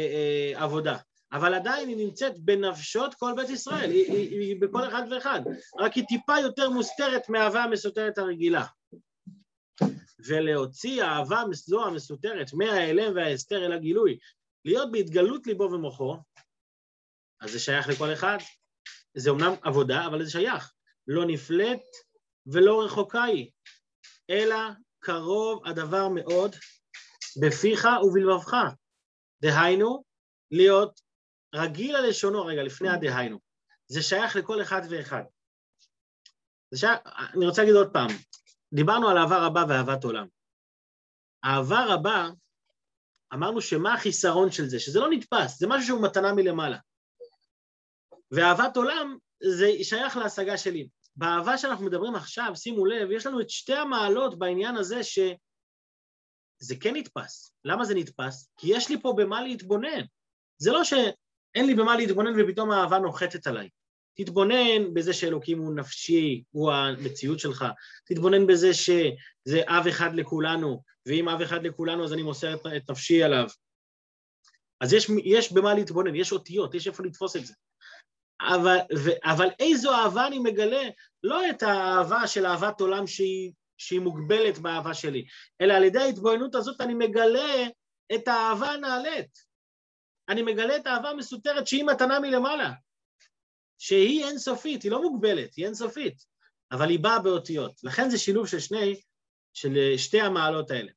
אה, 0.54 0.62
עבודה. 0.64 0.96
אבל 1.34 1.54
עדיין 1.54 1.88
היא 1.88 1.96
נמצאת 1.96 2.38
בנפשות 2.38 3.14
כל 3.14 3.32
בית 3.36 3.50
ישראל, 3.50 3.90
היא, 3.90 4.12
היא, 4.12 4.40
היא 4.40 4.60
בכל 4.60 4.88
אחד 4.88 5.02
ואחד, 5.10 5.40
רק 5.78 5.92
היא 5.92 6.04
טיפה 6.04 6.38
יותר 6.38 6.70
מוסתרת 6.70 7.28
מהאהבה 7.28 7.62
המסותרת 7.62 8.18
הרגילה. 8.18 8.64
ולהוציא 10.26 11.04
האהבה 11.04 11.42
זו 11.52 11.86
המסותרת 11.86 12.52
מההיעלם 12.52 13.16
וההסתר 13.16 13.66
אל 13.66 13.72
הגילוי, 13.72 14.18
להיות 14.64 14.92
בהתגלות 14.92 15.46
ליבו 15.46 15.64
ומוחו, 15.64 16.16
אז 17.40 17.50
זה 17.50 17.60
שייך 17.60 17.88
לכל 17.88 18.12
אחד. 18.12 18.38
זה 19.16 19.30
אומנם 19.30 19.52
עבודה, 19.62 20.06
אבל 20.06 20.24
זה 20.24 20.30
שייך. 20.30 20.72
לא 21.06 21.24
נפלט 21.26 21.82
ולא 22.46 22.84
רחוקה 22.84 23.22
היא, 23.22 23.50
אלא 24.30 24.56
קרוב 25.00 25.66
הדבר 25.66 26.08
מאוד 26.08 26.56
בפיך 27.40 27.88
ובלבבך. 28.02 28.56
דהיינו, 29.42 30.04
להיות 30.50 31.03
רגיל 31.54 31.96
הלשונו, 31.96 32.46
רגע, 32.46 32.62
לפני 32.62 32.88
הדהיינו. 32.88 33.38
זה 33.88 34.02
שייך 34.02 34.36
לכל 34.36 34.62
אחד 34.62 34.82
ואחד. 34.90 35.22
זה 36.70 36.78
שייך, 36.78 37.00
אני 37.34 37.46
רוצה 37.46 37.62
להגיד 37.62 37.76
עוד 37.76 37.92
פעם, 37.92 38.08
דיברנו 38.74 39.08
על 39.08 39.18
אהבה 39.18 39.46
רבה 39.46 39.64
ואהבת 39.68 40.04
עולם. 40.04 40.26
אהבה 41.44 41.84
רבה, 41.88 42.28
אמרנו 43.34 43.60
שמה 43.60 43.94
החיסרון 43.94 44.50
של 44.50 44.66
זה? 44.66 44.80
שזה 44.80 45.00
לא 45.00 45.10
נתפס, 45.10 45.58
זה 45.58 45.66
משהו 45.66 45.86
שהוא 45.86 46.02
מתנה 46.02 46.32
מלמעלה. 46.32 46.78
ואהבת 48.30 48.76
עולם 48.76 49.18
זה 49.42 49.70
שייך 49.82 50.16
להשגה 50.16 50.58
שלי. 50.58 50.88
באהבה 51.16 51.58
שאנחנו 51.58 51.84
מדברים 51.86 52.14
עכשיו, 52.14 52.52
שימו 52.56 52.86
לב, 52.86 53.10
יש 53.10 53.26
לנו 53.26 53.40
את 53.40 53.50
שתי 53.50 53.74
המעלות 53.74 54.38
בעניין 54.38 54.76
הזה 54.76 55.04
ש... 55.04 55.18
זה 56.58 56.74
כן 56.80 56.96
נתפס. 56.96 57.54
למה 57.64 57.84
זה 57.84 57.94
נתפס? 57.94 58.50
כי 58.56 58.76
יש 58.76 58.88
לי 58.88 59.00
פה 59.00 59.14
במה 59.16 59.42
להתבונן. 59.42 60.00
זה 60.58 60.72
לא 60.72 60.84
שאין 61.54 61.66
לי 61.66 61.74
במה 61.74 61.96
להתבונן 61.96 62.40
ופתאום 62.40 62.70
האהבה 62.70 62.98
נוחתת 62.98 63.46
עליי. 63.46 63.68
תתבונן 64.16 64.94
בזה 64.94 65.12
שאלוקים 65.12 65.58
הוא 65.58 65.74
נפשי, 65.74 66.42
הוא 66.50 66.72
המציאות 66.72 67.40
שלך. 67.40 67.64
תתבונן 68.04 68.46
בזה 68.46 68.74
שזה 68.74 69.60
אב 69.66 69.86
אחד 69.86 70.14
לכולנו, 70.14 70.82
ואם 71.06 71.28
אב 71.28 71.40
אחד 71.40 71.66
לכולנו 71.66 72.04
אז 72.04 72.12
אני 72.12 72.22
מוסר 72.22 72.54
את, 72.54 72.66
את 72.76 72.90
נפשי 72.90 73.22
עליו. 73.22 73.46
אז 74.80 74.92
יש, 74.92 75.10
יש 75.24 75.52
במה 75.52 75.74
להתבונן, 75.74 76.14
יש 76.14 76.32
אותיות, 76.32 76.74
יש 76.74 76.86
איפה 76.86 77.02
לתפוס 77.02 77.36
את 77.36 77.46
זה. 77.46 77.54
אבל, 78.40 78.78
ו, 78.96 79.10
אבל 79.24 79.48
איזו 79.58 79.92
אהבה 79.92 80.26
אני 80.26 80.38
מגלה? 80.38 80.82
לא 81.22 81.50
את 81.50 81.62
האהבה 81.62 82.26
של 82.26 82.46
אהבת 82.46 82.80
עולם 82.80 83.06
שהיא 83.06 83.52
שהיא 83.78 84.00
מוגבלת 84.00 84.58
באהבה 84.58 84.94
שלי, 84.94 85.24
אלא 85.60 85.72
על 85.72 85.84
ידי 85.84 85.98
ההתבוננות 85.98 86.54
הזאת 86.54 86.80
אני 86.80 86.94
מגלה 86.94 87.66
את 88.14 88.28
האהבה 88.28 88.66
הנעלית. 88.66 89.53
אני 90.28 90.42
מגלה 90.42 90.76
את 90.76 90.86
האהבה 90.86 91.10
המסותרת 91.10 91.66
שהיא 91.66 91.84
מתנה 91.84 92.20
מלמעלה, 92.20 92.72
שהיא 93.78 94.24
אינסופית, 94.24 94.82
היא 94.82 94.90
לא 94.90 95.02
מוגבלת, 95.02 95.54
היא 95.54 95.66
אינסופית, 95.66 96.24
אבל 96.72 96.88
היא 96.88 97.00
באה 97.00 97.18
באותיות. 97.18 97.80
לכן 97.82 98.10
זה 98.10 98.18
שילוב 98.18 98.46
של 98.46 98.60
שני, 98.60 99.00
של 99.52 99.96
שתי 99.96 100.20
המעלות 100.20 100.70
האלה. 100.70 100.92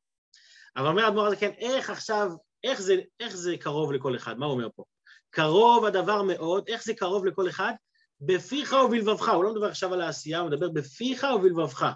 אבל 0.77 0.87
אומר 0.87 1.05
האדמו"ר 1.05 1.25
הזה, 1.25 1.35
כן, 1.35 1.51
איך 1.57 1.89
עכשיו, 1.89 2.31
איך 2.63 2.81
זה, 2.81 2.95
איך 3.19 3.35
זה 3.35 3.57
קרוב 3.59 3.91
לכל 3.91 4.15
אחד? 4.15 4.37
מה 4.37 4.45
הוא 4.45 4.53
אומר 4.53 4.67
פה? 4.75 4.83
קרוב 5.29 5.85
הדבר 5.85 6.21
מאוד, 6.21 6.63
איך 6.67 6.83
זה 6.83 6.93
קרוב 6.93 7.25
לכל 7.25 7.49
אחד? 7.49 7.73
בפיך 8.21 8.75
ובלבבך, 8.85 9.29
הוא 9.29 9.43
לא 9.43 9.51
מדבר 9.51 9.67
עכשיו 9.67 9.93
על 9.93 10.01
העשייה, 10.01 10.39
הוא 10.39 10.49
מדבר 10.49 10.69
בפיך 10.69 11.27
ובלבבך. 11.35 11.91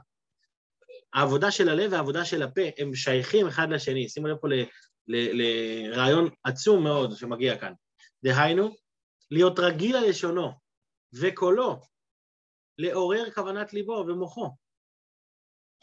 העבודה 1.14 1.52
של 1.52 1.70
הלב 1.70 1.92
והעבודה 1.92 2.26
של 2.26 2.42
הפה, 2.42 2.62
הם 2.78 2.96
שייכים 2.96 3.48
אחד 3.48 3.70
לשני. 3.70 4.10
שימו 4.10 4.28
לב 4.28 4.38
פה 4.38 4.48
לרעיון 5.12 6.30
עצום 6.44 6.84
מאוד 6.84 7.18
שמגיע 7.18 7.58
כאן. 7.58 7.74
דהיינו, 8.24 8.76
להיות 9.32 9.60
רגיל 9.60 9.96
על 9.96 10.10
לשונו 10.10 10.52
וקולו, 11.14 11.82
לעורר 12.78 13.32
כוונת 13.32 13.74
ליבו 13.74 14.06
ומוחו. 14.08 14.50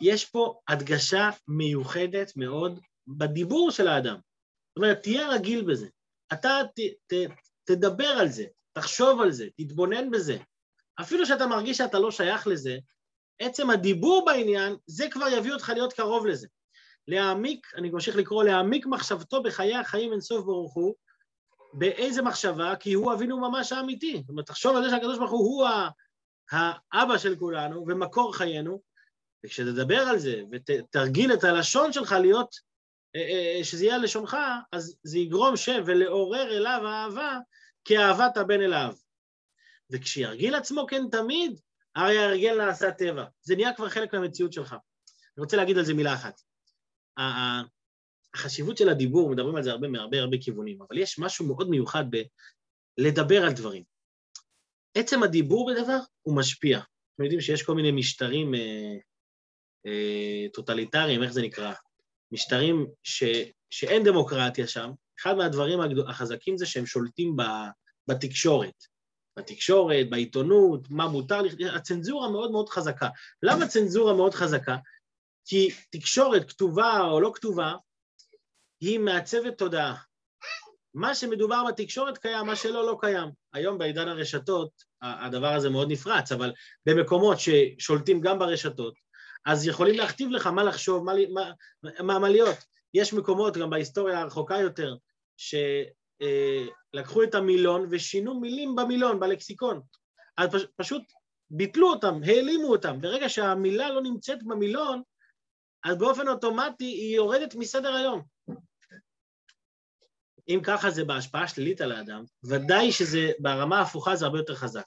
יש 0.01 0.25
פה 0.25 0.61
הדגשה 0.69 1.31
מיוחדת 1.49 2.33
מאוד 2.37 2.81
בדיבור 3.07 3.71
של 3.71 3.89
האדם. 3.89 4.15
זאת 4.15 4.77
אומרת, 4.77 5.03
תהיה 5.03 5.29
רגיל 5.29 5.65
בזה. 5.71 5.89
אתה 6.33 6.61
ת, 6.75 6.81
ת, 7.13 7.15
תדבר 7.65 8.09
על 8.21 8.29
זה, 8.29 8.45
תחשוב 8.73 9.21
על 9.21 9.33
זה, 9.33 9.47
תתבונן 9.57 10.11
בזה. 10.11 10.39
אפילו 11.01 11.27
שאתה 11.27 11.47
מרגיש 11.47 11.79
שאתה 11.79 11.99
לא 11.99 12.11
שייך 12.11 12.47
לזה, 12.47 12.79
עצם 13.39 13.71
הדיבור 13.71 14.25
בעניין, 14.27 14.77
זה 14.87 15.07
כבר 15.11 15.27
יביא 15.29 15.53
אותך 15.53 15.69
להיות 15.69 15.93
קרוב 15.93 16.27
לזה. 16.27 16.49
להעמיק, 17.09 17.67
אני 17.77 17.91
ממשיך 17.91 18.17
לקרוא, 18.17 18.45
להעמיק 18.45 18.87
מחשבתו 18.87 19.43
בחיי 19.43 19.77
החיים 19.77 20.13
אינסוף 20.13 20.45
ברוך 20.45 20.75
הוא, 20.75 20.95
באיזה 21.73 22.23
מחשבה? 22.23 22.77
כי 22.77 22.93
הוא 22.93 23.13
אבינו 23.13 23.41
ממש 23.41 23.73
האמיתי. 23.73 24.17
זאת 24.21 24.29
אומרת, 24.29 24.47
תחשוב 24.47 24.77
על 24.77 24.83
זה 24.83 24.91
שהקדוש 24.91 25.19
ברוך 25.19 25.31
הוא 25.31 25.69
הוא 25.69 25.69
האבא 26.93 27.19
של 27.19 27.37
כולנו 27.37 27.85
ומקור 27.89 28.37
חיינו, 28.37 28.81
וכשתדבר 29.45 29.99
על 29.99 30.19
זה 30.19 30.43
ותרגיל 30.53 31.33
את 31.33 31.45
הלשון 31.45 31.93
שלך 31.93 32.13
להיות, 32.13 32.55
אה, 33.17 33.21
אה, 33.21 33.65
שזה 33.65 33.85
יהיה 33.85 33.99
לשונך, 33.99 34.37
אז 34.73 34.97
זה 35.03 35.19
יגרום 35.19 35.57
שם 35.57 35.83
ולעורר 35.87 36.57
אליו 36.57 36.81
אהבה 36.87 37.39
כאהבת 37.85 38.37
הבן 38.37 38.61
אליו. 38.61 38.95
וכשירגיל 39.91 40.55
עצמו 40.55 40.87
כן 40.87 41.03
תמיד, 41.11 41.61
הרי 41.97 42.19
ההרגל 42.19 42.67
נעשה 42.67 42.91
טבע. 42.91 43.25
זה 43.43 43.57
נהיה 43.57 43.73
כבר 43.73 43.89
חלק 43.89 44.15
מהמציאות 44.15 44.53
שלך. 44.53 44.73
אני 44.73 45.45
רוצה 45.45 45.57
להגיד 45.57 45.79
על 45.79 45.85
זה 45.85 45.95
מילה 45.95 46.15
אחת. 46.15 46.48
החשיבות 48.35 48.77
של 48.77 48.89
הדיבור, 48.89 49.31
מדברים 49.31 49.57
על 49.57 49.63
זה 49.63 49.71
הרבה 49.71 49.89
מהרבה 49.89 50.21
הרבה 50.21 50.37
כיוונים, 50.41 50.79
אבל 50.83 50.99
יש 50.99 51.19
משהו 51.19 51.47
מאוד 51.47 51.71
מיוחד 51.71 52.05
בלדבר 52.99 53.45
על 53.45 53.53
דברים. 53.53 53.83
עצם 54.95 55.23
הדיבור 55.23 55.71
בדבר 55.73 55.99
הוא 56.23 56.37
משפיע. 56.37 56.79
אתם 56.79 57.23
יודעים 57.23 57.41
שיש 57.41 57.63
כל 57.63 57.75
מיני 57.75 57.91
משטרים 57.91 58.55
אה, 58.55 58.97
אה, 59.87 60.47
טוטליטריים, 60.53 61.23
איך 61.23 61.33
זה 61.33 61.43
נקרא? 61.43 61.73
משטרים 62.33 62.87
ש, 63.03 63.25
שאין 63.71 64.05
דמוקרטיה 64.05 64.67
שם, 64.67 64.91
אחד 65.21 65.35
מהדברים 65.37 65.79
החזקים 66.09 66.57
זה 66.57 66.67
שהם 66.67 66.87
שולטים 66.87 67.37
בתקשורת. 68.09 68.85
בתקשורת, 69.39 70.11
בעיתונות, 70.11 70.91
מה 70.91 71.09
מותר, 71.09 71.43
הצנזורה 71.75 72.31
מאוד 72.31 72.51
מאוד 72.51 72.69
חזקה. 72.69 73.09
למה 73.43 73.67
צנזורה 73.67 74.15
מאוד 74.15 74.35
חזקה? 74.35 74.77
כי 75.49 75.69
תקשורת 75.91 76.51
כתובה 76.51 77.01
או 77.01 77.21
לא 77.21 77.31
כתובה, 77.35 77.75
היא 78.81 78.99
מעצבת 78.99 79.59
תודעה. 79.59 79.95
מה 80.95 81.15
שמדובר 81.15 81.65
בתקשורת 81.69 82.19
קיים, 82.19 82.47
מה 82.47 82.57
שלא, 82.57 82.87
לא 82.87 82.97
קיים. 83.01 83.29
היום 83.53 83.79
בעידן 83.79 84.09
הרשתות, 84.09 84.71
הדבר 85.03 85.53
הזה 85.53 85.71
מאוד 85.71 85.91
נפרץ, 85.91 86.33
אבל 86.33 86.53
במקומות 86.87 87.39
ששולטים 87.41 88.21
גם 88.21 88.39
ברשתות, 88.39 88.95
אז 89.47 89.67
יכולים 89.67 89.97
להכתיב 89.97 90.31
לך 90.31 90.47
מה 90.47 90.65
לחשוב, 90.65 91.05
מה, 91.05 91.13
מה, 91.33 91.51
מה, 92.01 92.19
מה 92.19 92.29
להיות. 92.29 92.57
יש 92.95 93.13
מקומות, 93.13 93.57
גם 93.57 93.71
בהיסטוריה 93.71 94.21
הרחוקה 94.21 94.57
יותר, 94.57 94.95
שלקחו 95.37 97.23
את 97.23 97.35
המילון 97.35 97.87
ושינו 97.91 98.41
מילים 98.41 98.77
במילון, 98.77 99.21
בלקסיקון. 99.21 99.81
אז 100.37 100.51
פשוט 100.77 101.03
ביטלו 101.51 101.91
אותם, 101.91 102.21
העלימו 102.27 102.69
אותם. 102.69 103.01
ברגע 103.01 103.29
שהמילה 103.29 103.91
לא 103.91 104.03
נמצאת 104.03 104.43
במילון, 104.43 105.03
אז 105.85 105.99
באופן 105.99 106.29
אוטומטי 106.29 106.85
היא 106.85 107.17
יורדת 107.17 107.55
מסדר 107.55 107.95
היום. 107.95 108.23
אם 110.49 110.61
ככה 110.65 110.91
זה 110.91 111.05
בהשפעה 111.05 111.49
שלילית 111.49 111.81
על 111.81 111.93
האדם, 111.93 112.25
ודאי 112.45 112.93
שזה 112.93 113.31
ברמה 113.39 113.79
ההפוכה 113.79 114.17
זה 114.17 114.25
הרבה 114.25 114.39
יותר 114.39 114.55
חזק. 114.55 114.85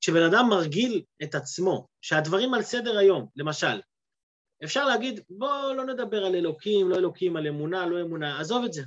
כשבן 0.00 0.22
אדם 0.22 0.46
מרגיל 0.50 1.02
את 1.22 1.34
עצמו, 1.34 1.86
שהדברים 2.00 2.54
על 2.54 2.62
סדר 2.62 2.98
היום, 2.98 3.26
למשל, 3.36 3.80
אפשר 4.64 4.84
להגיד, 4.84 5.20
בואו 5.30 5.74
לא 5.74 5.84
נדבר 5.84 6.24
על 6.24 6.34
אלוקים, 6.34 6.90
לא 6.90 6.96
אלוקים, 6.96 7.36
על 7.36 7.46
אמונה, 7.46 7.86
לא 7.86 8.00
אמונה, 8.02 8.40
עזוב 8.40 8.64
את 8.64 8.72
זה. 8.72 8.82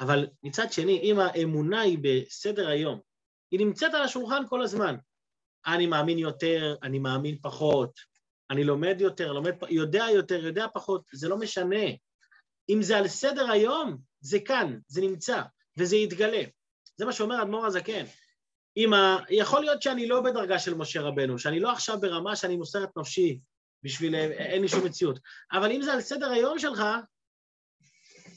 אבל 0.00 0.26
מצד 0.42 0.72
שני, 0.72 1.00
אם 1.02 1.18
האמונה 1.18 1.80
היא 1.80 1.98
בסדר 2.02 2.68
היום, 2.68 3.00
היא 3.50 3.60
נמצאת 3.60 3.94
על 3.94 4.02
השולחן 4.02 4.42
כל 4.48 4.62
הזמן. 4.62 4.96
אני 5.66 5.86
מאמין 5.86 6.18
יותר, 6.18 6.76
אני 6.82 6.98
מאמין 6.98 7.38
פחות, 7.42 8.00
אני 8.50 8.64
לומד 8.64 8.96
יותר, 9.00 9.32
לומד, 9.32 9.54
יודע 9.70 10.04
יותר, 10.14 10.46
יודע 10.46 10.66
פחות, 10.74 11.02
זה 11.12 11.28
לא 11.28 11.36
משנה. 11.36 11.84
אם 12.68 12.82
זה 12.82 12.98
על 12.98 13.08
סדר 13.08 13.50
היום, 13.50 13.98
זה 14.20 14.40
כאן, 14.40 14.78
זה 14.88 15.00
נמצא, 15.00 15.42
וזה 15.76 15.96
יתגלה. 15.96 16.42
זה 16.96 17.04
מה 17.04 17.12
שאומר 17.12 17.42
אדמו"ר 17.42 17.66
הזקן. 17.66 18.04
אם 18.76 18.92
ה... 18.92 19.18
יכול 19.30 19.60
להיות 19.60 19.82
שאני 19.82 20.06
לא 20.06 20.20
בדרגה 20.20 20.58
של 20.58 20.74
משה 20.74 21.00
רבנו, 21.00 21.38
שאני 21.38 21.60
לא 21.60 21.72
עכשיו 21.72 22.00
ברמה 22.00 22.36
שאני 22.36 22.56
מוסר 22.56 22.84
את 22.84 22.96
נפשי 22.96 23.38
בשביל... 23.82 24.14
אין 24.14 24.62
לי 24.62 24.68
שום 24.68 24.84
מציאות. 24.84 25.18
אבל 25.52 25.72
אם 25.72 25.82
זה 25.82 25.92
על 25.92 26.00
סדר 26.00 26.30
היום 26.30 26.58
שלך, 26.58 26.82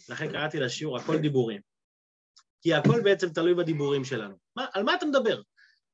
לכן 0.09 0.31
קראתי 0.31 0.59
לשיעור 0.59 0.97
הכל 0.97 1.17
דיבורים. 1.17 1.61
כי 2.61 2.73
הכל 2.73 3.01
בעצם 3.03 3.29
תלוי 3.29 3.53
בדיבורים 3.53 4.05
שלנו. 4.05 4.35
מה, 4.55 4.65
על 4.73 4.83
מה 4.83 4.95
אתה 4.95 5.05
מדבר? 5.05 5.41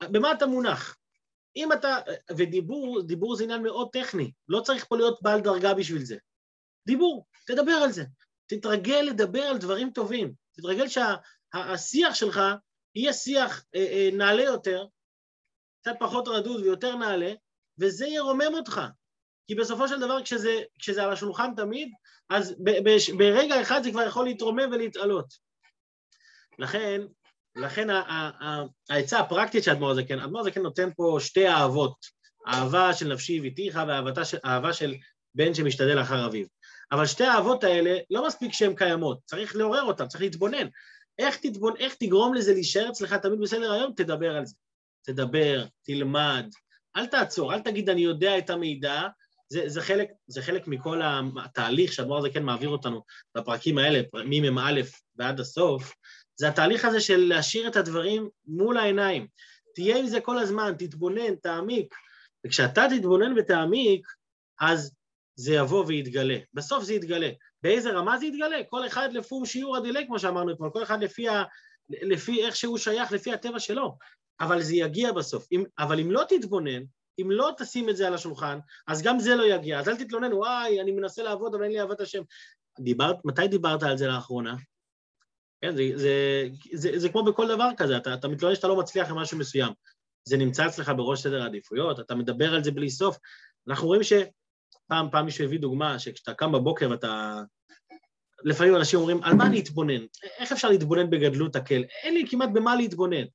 במה 0.04 0.32
אתה 0.32 0.45
מונח? 0.45 0.97
אם 1.55 1.73
אתה... 1.73 1.97
ודיבור, 2.37 3.01
דיבור 3.01 3.35
זה 3.35 3.43
עניין 3.43 3.63
מאוד 3.63 3.89
טכני, 3.91 4.31
לא 4.47 4.61
צריך 4.61 4.85
פה 4.85 4.97
להיות 4.97 5.21
בעל 5.21 5.41
דרגה 5.41 5.73
בשביל 5.73 6.05
זה. 6.05 6.17
דיבור, 6.87 7.25
תדבר 7.47 7.71
על 7.71 7.91
זה. 7.91 8.03
תתרגל 8.45 9.01
לדבר 9.01 9.41
על 9.41 9.57
דברים 9.57 9.89
טובים. 9.89 10.33
תתרגל 10.51 10.87
שהשיח 10.87 12.09
שה, 12.09 12.15
שלך 12.15 12.41
יהיה 12.95 13.13
שיח 13.13 13.65
אה, 13.75 13.79
אה, 13.79 14.09
נעלה 14.13 14.43
יותר, 14.43 14.85
קצת 15.81 15.95
פחות 15.99 16.27
רדוד 16.27 16.61
ויותר 16.61 16.95
נעלה, 16.95 17.33
וזה 17.79 18.07
ירומם 18.07 18.53
אותך. 18.53 18.81
כי 19.47 19.55
בסופו 19.55 19.87
של 19.87 19.99
דבר, 19.99 20.23
כשזה, 20.23 20.61
כשזה 20.79 21.03
על 21.03 21.11
השולחן 21.11 21.55
תמיד, 21.55 21.91
אז 22.29 22.55
ב, 22.63 22.69
ב, 22.69 22.89
ברגע 23.17 23.61
אחד 23.61 23.83
זה 23.83 23.91
כבר 23.91 24.01
יכול 24.01 24.25
להתרומם 24.25 24.71
ולהתעלות. 24.71 25.33
לכן, 26.59 27.01
לכן 27.55 27.87
העצה 28.89 29.19
הפרקטית 29.19 29.63
של 29.63 29.71
האדמו"ר 29.71 29.91
הזקן, 29.91 30.19
האדמו"ר 30.19 30.41
הזקן 30.41 30.61
נותן 30.61 30.89
פה 30.95 31.17
שתי 31.19 31.47
אהבות, 31.47 31.95
אהבה 32.47 32.93
של 32.93 33.13
נפשי 33.13 33.39
ואיתיך 33.39 33.79
ואהבה 33.87 34.73
של 34.73 34.95
בן 35.35 35.53
שמשתדל 35.53 36.01
אחר 36.01 36.25
אביו. 36.25 36.45
אבל 36.91 37.05
שתי 37.05 37.23
האהבות 37.23 37.63
האלה, 37.63 37.97
לא 38.09 38.27
מספיק 38.27 38.53
שהן 38.53 38.75
קיימות, 38.75 39.19
צריך 39.25 39.55
לעורר 39.55 39.83
אותן, 39.83 40.07
צריך 40.07 40.21
להתבונן. 40.21 40.67
איך, 41.19 41.37
תתבונ... 41.37 41.73
איך 41.79 41.95
תגרום 41.95 42.33
לזה 42.33 42.53
להישאר 42.53 42.89
אצלך 42.89 43.13
תמיד 43.13 43.39
בסדר 43.39 43.71
היום? 43.71 43.93
תדבר 43.95 44.35
על 44.37 44.45
זה. 44.45 44.55
תדבר, 45.05 45.65
תלמד, 45.83 46.45
אל 46.95 47.05
תעצור, 47.05 47.53
אל 47.53 47.59
תגיד 47.59 47.89
אני 47.89 48.01
יודע 48.01 48.37
את 48.37 48.49
המידע, 48.49 49.01
זה, 49.49 49.69
זה, 49.69 49.81
חלק, 49.81 50.09
זה 50.27 50.41
חלק 50.41 50.67
מכל 50.67 51.01
התהליך 51.43 51.93
שהדבר 51.93 52.17
הזה 52.17 52.29
כן 52.29 52.43
מעביר 52.43 52.69
אותנו 52.69 53.03
בפרקים 53.37 53.77
האלה, 53.77 54.01
ממ"א 54.25 54.81
ועד 55.15 55.39
הסוף, 55.39 55.93
זה 56.36 56.48
התהליך 56.48 56.86
הזה 56.86 57.02
של 57.02 57.17
להשאיר 57.17 57.67
את 57.67 57.76
הדברים 57.76 58.30
מול 58.46 58.78
העיניים. 58.78 59.28
תהיה 59.76 59.98
עם 59.98 60.08
זה 60.08 60.22
כל 60.22 60.39
הזמן, 60.39 60.74
תתבונן, 60.78 61.36
תעמיק. 61.36 61.96
וכשאתה 62.46 62.86
תתבונן 62.96 63.38
ותעמיק, 63.38 64.08
אז 64.62 64.91
זה 65.36 65.54
יבוא 65.54 65.86
ויתגלה. 65.88 66.38
בסוף 66.54 66.84
זה 66.84 66.93
יתגלה. 66.93 67.30
באיזה 67.63 67.91
רמה 67.91 68.17
זה 68.17 68.26
יתגלה? 68.26 68.58
כל 68.69 68.88
אחד 68.88 69.13
לפי 69.13 69.36
שיעור 69.46 69.78
הדילי, 69.78 70.08
כמו 70.08 70.19
שאמרנו 70.19 70.54
אתמול, 70.54 70.69
כל 70.74 70.84
אחד 70.84 71.04
לפי, 71.04 71.30
ה... 71.30 71.43
לפי 71.89 72.46
איך 72.46 72.56
שהוא 72.56 72.78
שייך, 72.78 73.12
לפי 73.12 73.34
הטבע 73.34 73.60
שלו. 73.60 73.98
אבל 74.39 74.62
זה 74.62 74.76
יגיע 74.76 75.12
בסוף. 75.12 75.48
אם... 75.52 75.63
אבל 75.80 76.00
אם 76.00 76.12
לא 76.12 76.24
תתבונן, 76.30 76.84
אם 77.22 77.32
לא 77.32 77.52
תשים 77.58 77.89
את 77.89 77.98
זה 77.98 78.08
על 78.08 78.13
השולחן, 78.13 78.60
אז 78.88 79.02
גם 79.02 79.19
זה 79.19 79.36
לא 79.36 79.43
יגיע. 79.43 79.80
אז 79.80 79.89
אל 79.89 79.96
תתלונן, 79.96 80.34
וואי, 80.34 80.82
אני 80.82 80.91
מנסה 80.91 81.24
לעבוד, 81.24 81.56
אבל 81.56 81.63
אין 81.63 81.72
לי 81.72 81.80
אהבת 81.80 82.02
השם. 82.02 82.22
דיברת, 82.80 83.15
מתי 83.26 83.48
דיברת 83.48 83.84
על 83.84 83.98
זה 83.98 84.08
לאחרונה? 84.08 84.56
כן, 85.63 85.76
זה, 85.76 85.84
זה, 85.95 86.47
זה, 86.71 86.91
זה, 86.91 86.99
זה 86.99 87.10
כמו 87.10 87.23
בכל 87.23 87.47
דבר 87.47 87.69
כזה, 87.78 87.97
אתה, 87.97 88.13
אתה 88.13 88.28
מתלונן 88.28 88.56
שאתה 88.56 88.67
לא 88.67 88.76
מצליח 88.76 89.10
עם 89.10 89.17
משהו 89.17 89.38
מסוים. 89.38 89.73
זה 90.26 90.38
נמצא 90.38 90.67
אצלך 90.67 90.91
בראש 90.97 91.23
סדר 91.23 91.41
העדיפויות, 91.41 91.99
אתה 91.99 92.15
מדבר 92.15 92.54
על 92.54 92.63
זה 92.63 92.71
בלי 92.71 92.89
סוף. 92.89 93.17
אנחנו 93.67 93.88
רואים 93.88 94.04
ש... 94.04 94.13
פעם, 94.88 95.26
מישהו 95.26 95.45
הביא 95.45 95.60
דוגמה 95.60 95.99
שכשאתה 95.99 96.34
קם 96.34 96.52
בבוקר 96.52 96.89
ואתה... 96.89 97.41
לפעמים 98.43 98.76
אנשים 98.76 98.99
אומרים, 98.99 99.23
על 99.23 99.34
מה 99.34 99.49
להתבונן? 99.49 100.06
איך 100.38 100.52
אפשר 100.52 100.69
להתבונן 100.69 101.10
בגדלות 101.10 101.56
הקל? 101.56 101.84
אין 102.04 102.13
לי 102.13 102.28
כמעט 102.30 102.49
במה 102.54 102.76
להתבונן. 102.76 103.26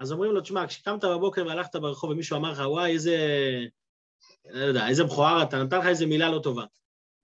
אז 0.00 0.12
אומרים 0.12 0.32
לו, 0.32 0.40
תשמע, 0.40 0.66
כשקמת 0.66 1.04
בבוקר 1.04 1.46
והלכת 1.46 1.76
ברחוב 1.76 2.10
ומישהו 2.10 2.36
אמר 2.36 2.52
לך, 2.52 2.58
וואי, 2.58 2.92
איזה... 2.92 3.16
לא 4.44 4.64
יודע, 4.64 4.88
איזה 4.88 5.04
מכוער 5.04 5.42
אתה, 5.42 5.64
נתן 5.64 5.78
לך 5.78 5.86
איזה 5.86 6.06
מילה 6.06 6.30
לא 6.30 6.38
טובה. 6.42 6.64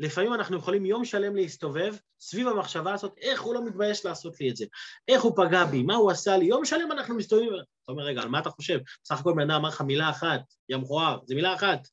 לפעמים 0.00 0.34
אנחנו 0.34 0.56
יכולים 0.56 0.86
יום 0.86 1.04
שלם 1.04 1.36
להסתובב 1.36 1.96
סביב 2.20 2.48
המחשבה 2.48 2.94
הזאת, 2.94 3.18
איך 3.18 3.42
הוא 3.42 3.54
לא 3.54 3.64
מתבייש 3.64 4.04
לעשות 4.04 4.40
לי 4.40 4.50
את 4.50 4.56
זה, 4.56 4.64
איך 5.08 5.22
הוא 5.22 5.32
פגע 5.36 5.64
בי, 5.64 5.82
מה 5.82 5.94
הוא 5.94 6.10
עשה 6.10 6.36
לי, 6.36 6.44
יום 6.44 6.64
שלם 6.64 6.92
אנחנו 6.92 7.14
מסתובבים, 7.14 7.48
אתה 7.54 7.92
אומר, 7.92 8.02
רגע, 8.02 8.22
על 8.22 8.28
מה 8.28 8.38
אתה 8.38 8.50
חושב? 8.50 8.78
בסך 9.04 9.20
הכל 9.20 9.32
בן 9.36 9.50
אדם 9.50 9.60
אמר 9.60 9.68
לך 9.68 9.80
מילה 9.80 10.10
אחת, 10.10 10.40
יא 10.68 10.76
מכוער, 10.76 11.18
זה 11.26 11.34
מילה 11.34 11.54
אחת. 11.54 11.88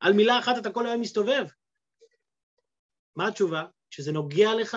על 0.00 0.12
מילה 0.12 0.38
אחת 0.38 0.58
אתה 0.58 0.70
כל 0.70 0.86
היום 0.86 1.00
מסתובב. 1.00 1.46
מה 3.16 3.28
התשובה? 3.28 3.64
כשזה 3.90 4.12
נוגע 4.12 4.54
לך, 4.54 4.76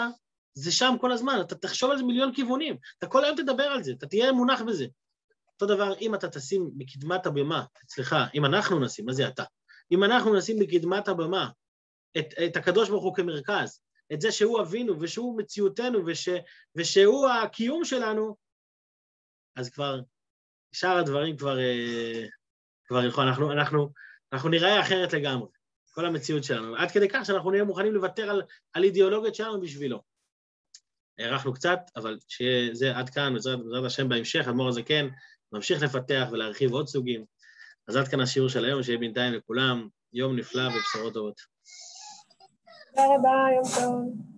זה 0.54 0.71
שם 0.71 0.95
כל 1.02 1.12
הזמן, 1.12 1.38
אתה 1.41 1.56
תחשוב 1.56 1.91
על 1.91 1.97
זה 1.97 2.04
מיליון 2.04 2.34
כיוונים, 2.34 2.78
אתה 2.97 3.08
כל 3.08 3.26
היום 3.26 3.38
תדבר 3.38 3.63
על 3.63 3.84
זה, 3.84 3.91
אתה 3.91 4.08
תהיה 4.08 4.32
מונח 4.32 4.62
בזה. 4.62 4.86
אותו 5.54 5.65
דבר, 5.76 5.93
אם 6.02 6.15
אתה 6.15 6.30
תשים 6.30 6.71
בקדמת 6.78 7.26
הבמה, 7.26 7.63
אצלך, 7.86 8.15
אם 8.34 8.45
אנחנו 8.45 8.80
נשים, 8.80 9.06
מה 9.06 9.13
זה 9.13 9.28
אתה? 9.28 9.43
אם 9.91 10.04
אנחנו 10.04 10.38
נשים 10.38 10.60
בקדמת 10.60 11.08
הבמה 11.08 11.50
את, 12.17 12.34
את 12.45 12.58
הקדוש 12.58 12.89
ברוך 12.89 13.04
הוא 13.04 13.15
כמרכז, 13.15 13.82
את 14.13 14.21
זה 14.21 14.32
שהוא 14.32 14.62
אבינו 14.62 15.02
ושהוא 15.02 15.38
מציאותנו 15.38 16.00
וש, 16.06 16.30
ושהוא 16.76 17.30
הקיום 17.30 17.86
שלנו, 17.86 18.36
אז 19.56 19.69
כבר 19.69 20.00
שאר 20.71 20.97
הדברים 20.97 21.38
כבר, 21.38 21.60
אה, 21.60 22.26
כבר 22.86 23.04
ילכו, 23.04 23.21
אנחנו, 23.21 23.52
אנחנו, 23.52 23.89
אנחנו 24.34 24.50
נראה 24.50 24.82
אחרת 24.82 25.13
לגמרי, 25.13 25.47
כל 25.91 26.06
המציאות 26.06 26.43
שלנו, 26.43 26.76
עד 26.76 26.91
כדי 26.91 27.10
כך 27.10 27.26
שאנחנו 27.26 27.52
נהיה 27.52 27.63
מוכנים 27.63 27.93
לוותר 27.93 28.30
על, 28.30 28.41
על 28.74 28.84
אידיאולוגיות 28.84 29.36
שלנו 29.36 29.62
בשבילו. 29.62 30.02
הארכנו 31.19 31.54
קצת, 31.54 31.80
אבל 31.95 32.17
שיהיה 32.28 32.76
זה 32.76 32.97
עד 32.97 33.10
כאן, 33.10 33.34
בעזרת 33.34 33.86
השם 33.86 34.10
בהמשך, 34.10 34.45
אדמו"ר 34.47 34.69
הזקן, 34.69 35.08
נמשיך 35.52 35.82
לפתח 35.82 36.28
ולהרחיב 36.32 36.71
עוד 36.71 36.88
סוגים. 36.88 37.26
אז 37.88 37.95
עד 37.95 38.08
כאן 38.08 38.19
השיעור 38.19 38.50
של 38.50 38.65
היום, 38.65 38.84
שיהיה 38.84 38.97
בינתיים 38.97 39.34
לכולם 39.34 39.88
יום 40.13 40.36
נפלא 40.36 40.67
ובשורות 40.67 41.13
טובות. 41.13 41.41
תודה 42.96 43.08
רבה, 43.16 43.48
יום 43.56 43.64
טוב. 43.76 44.31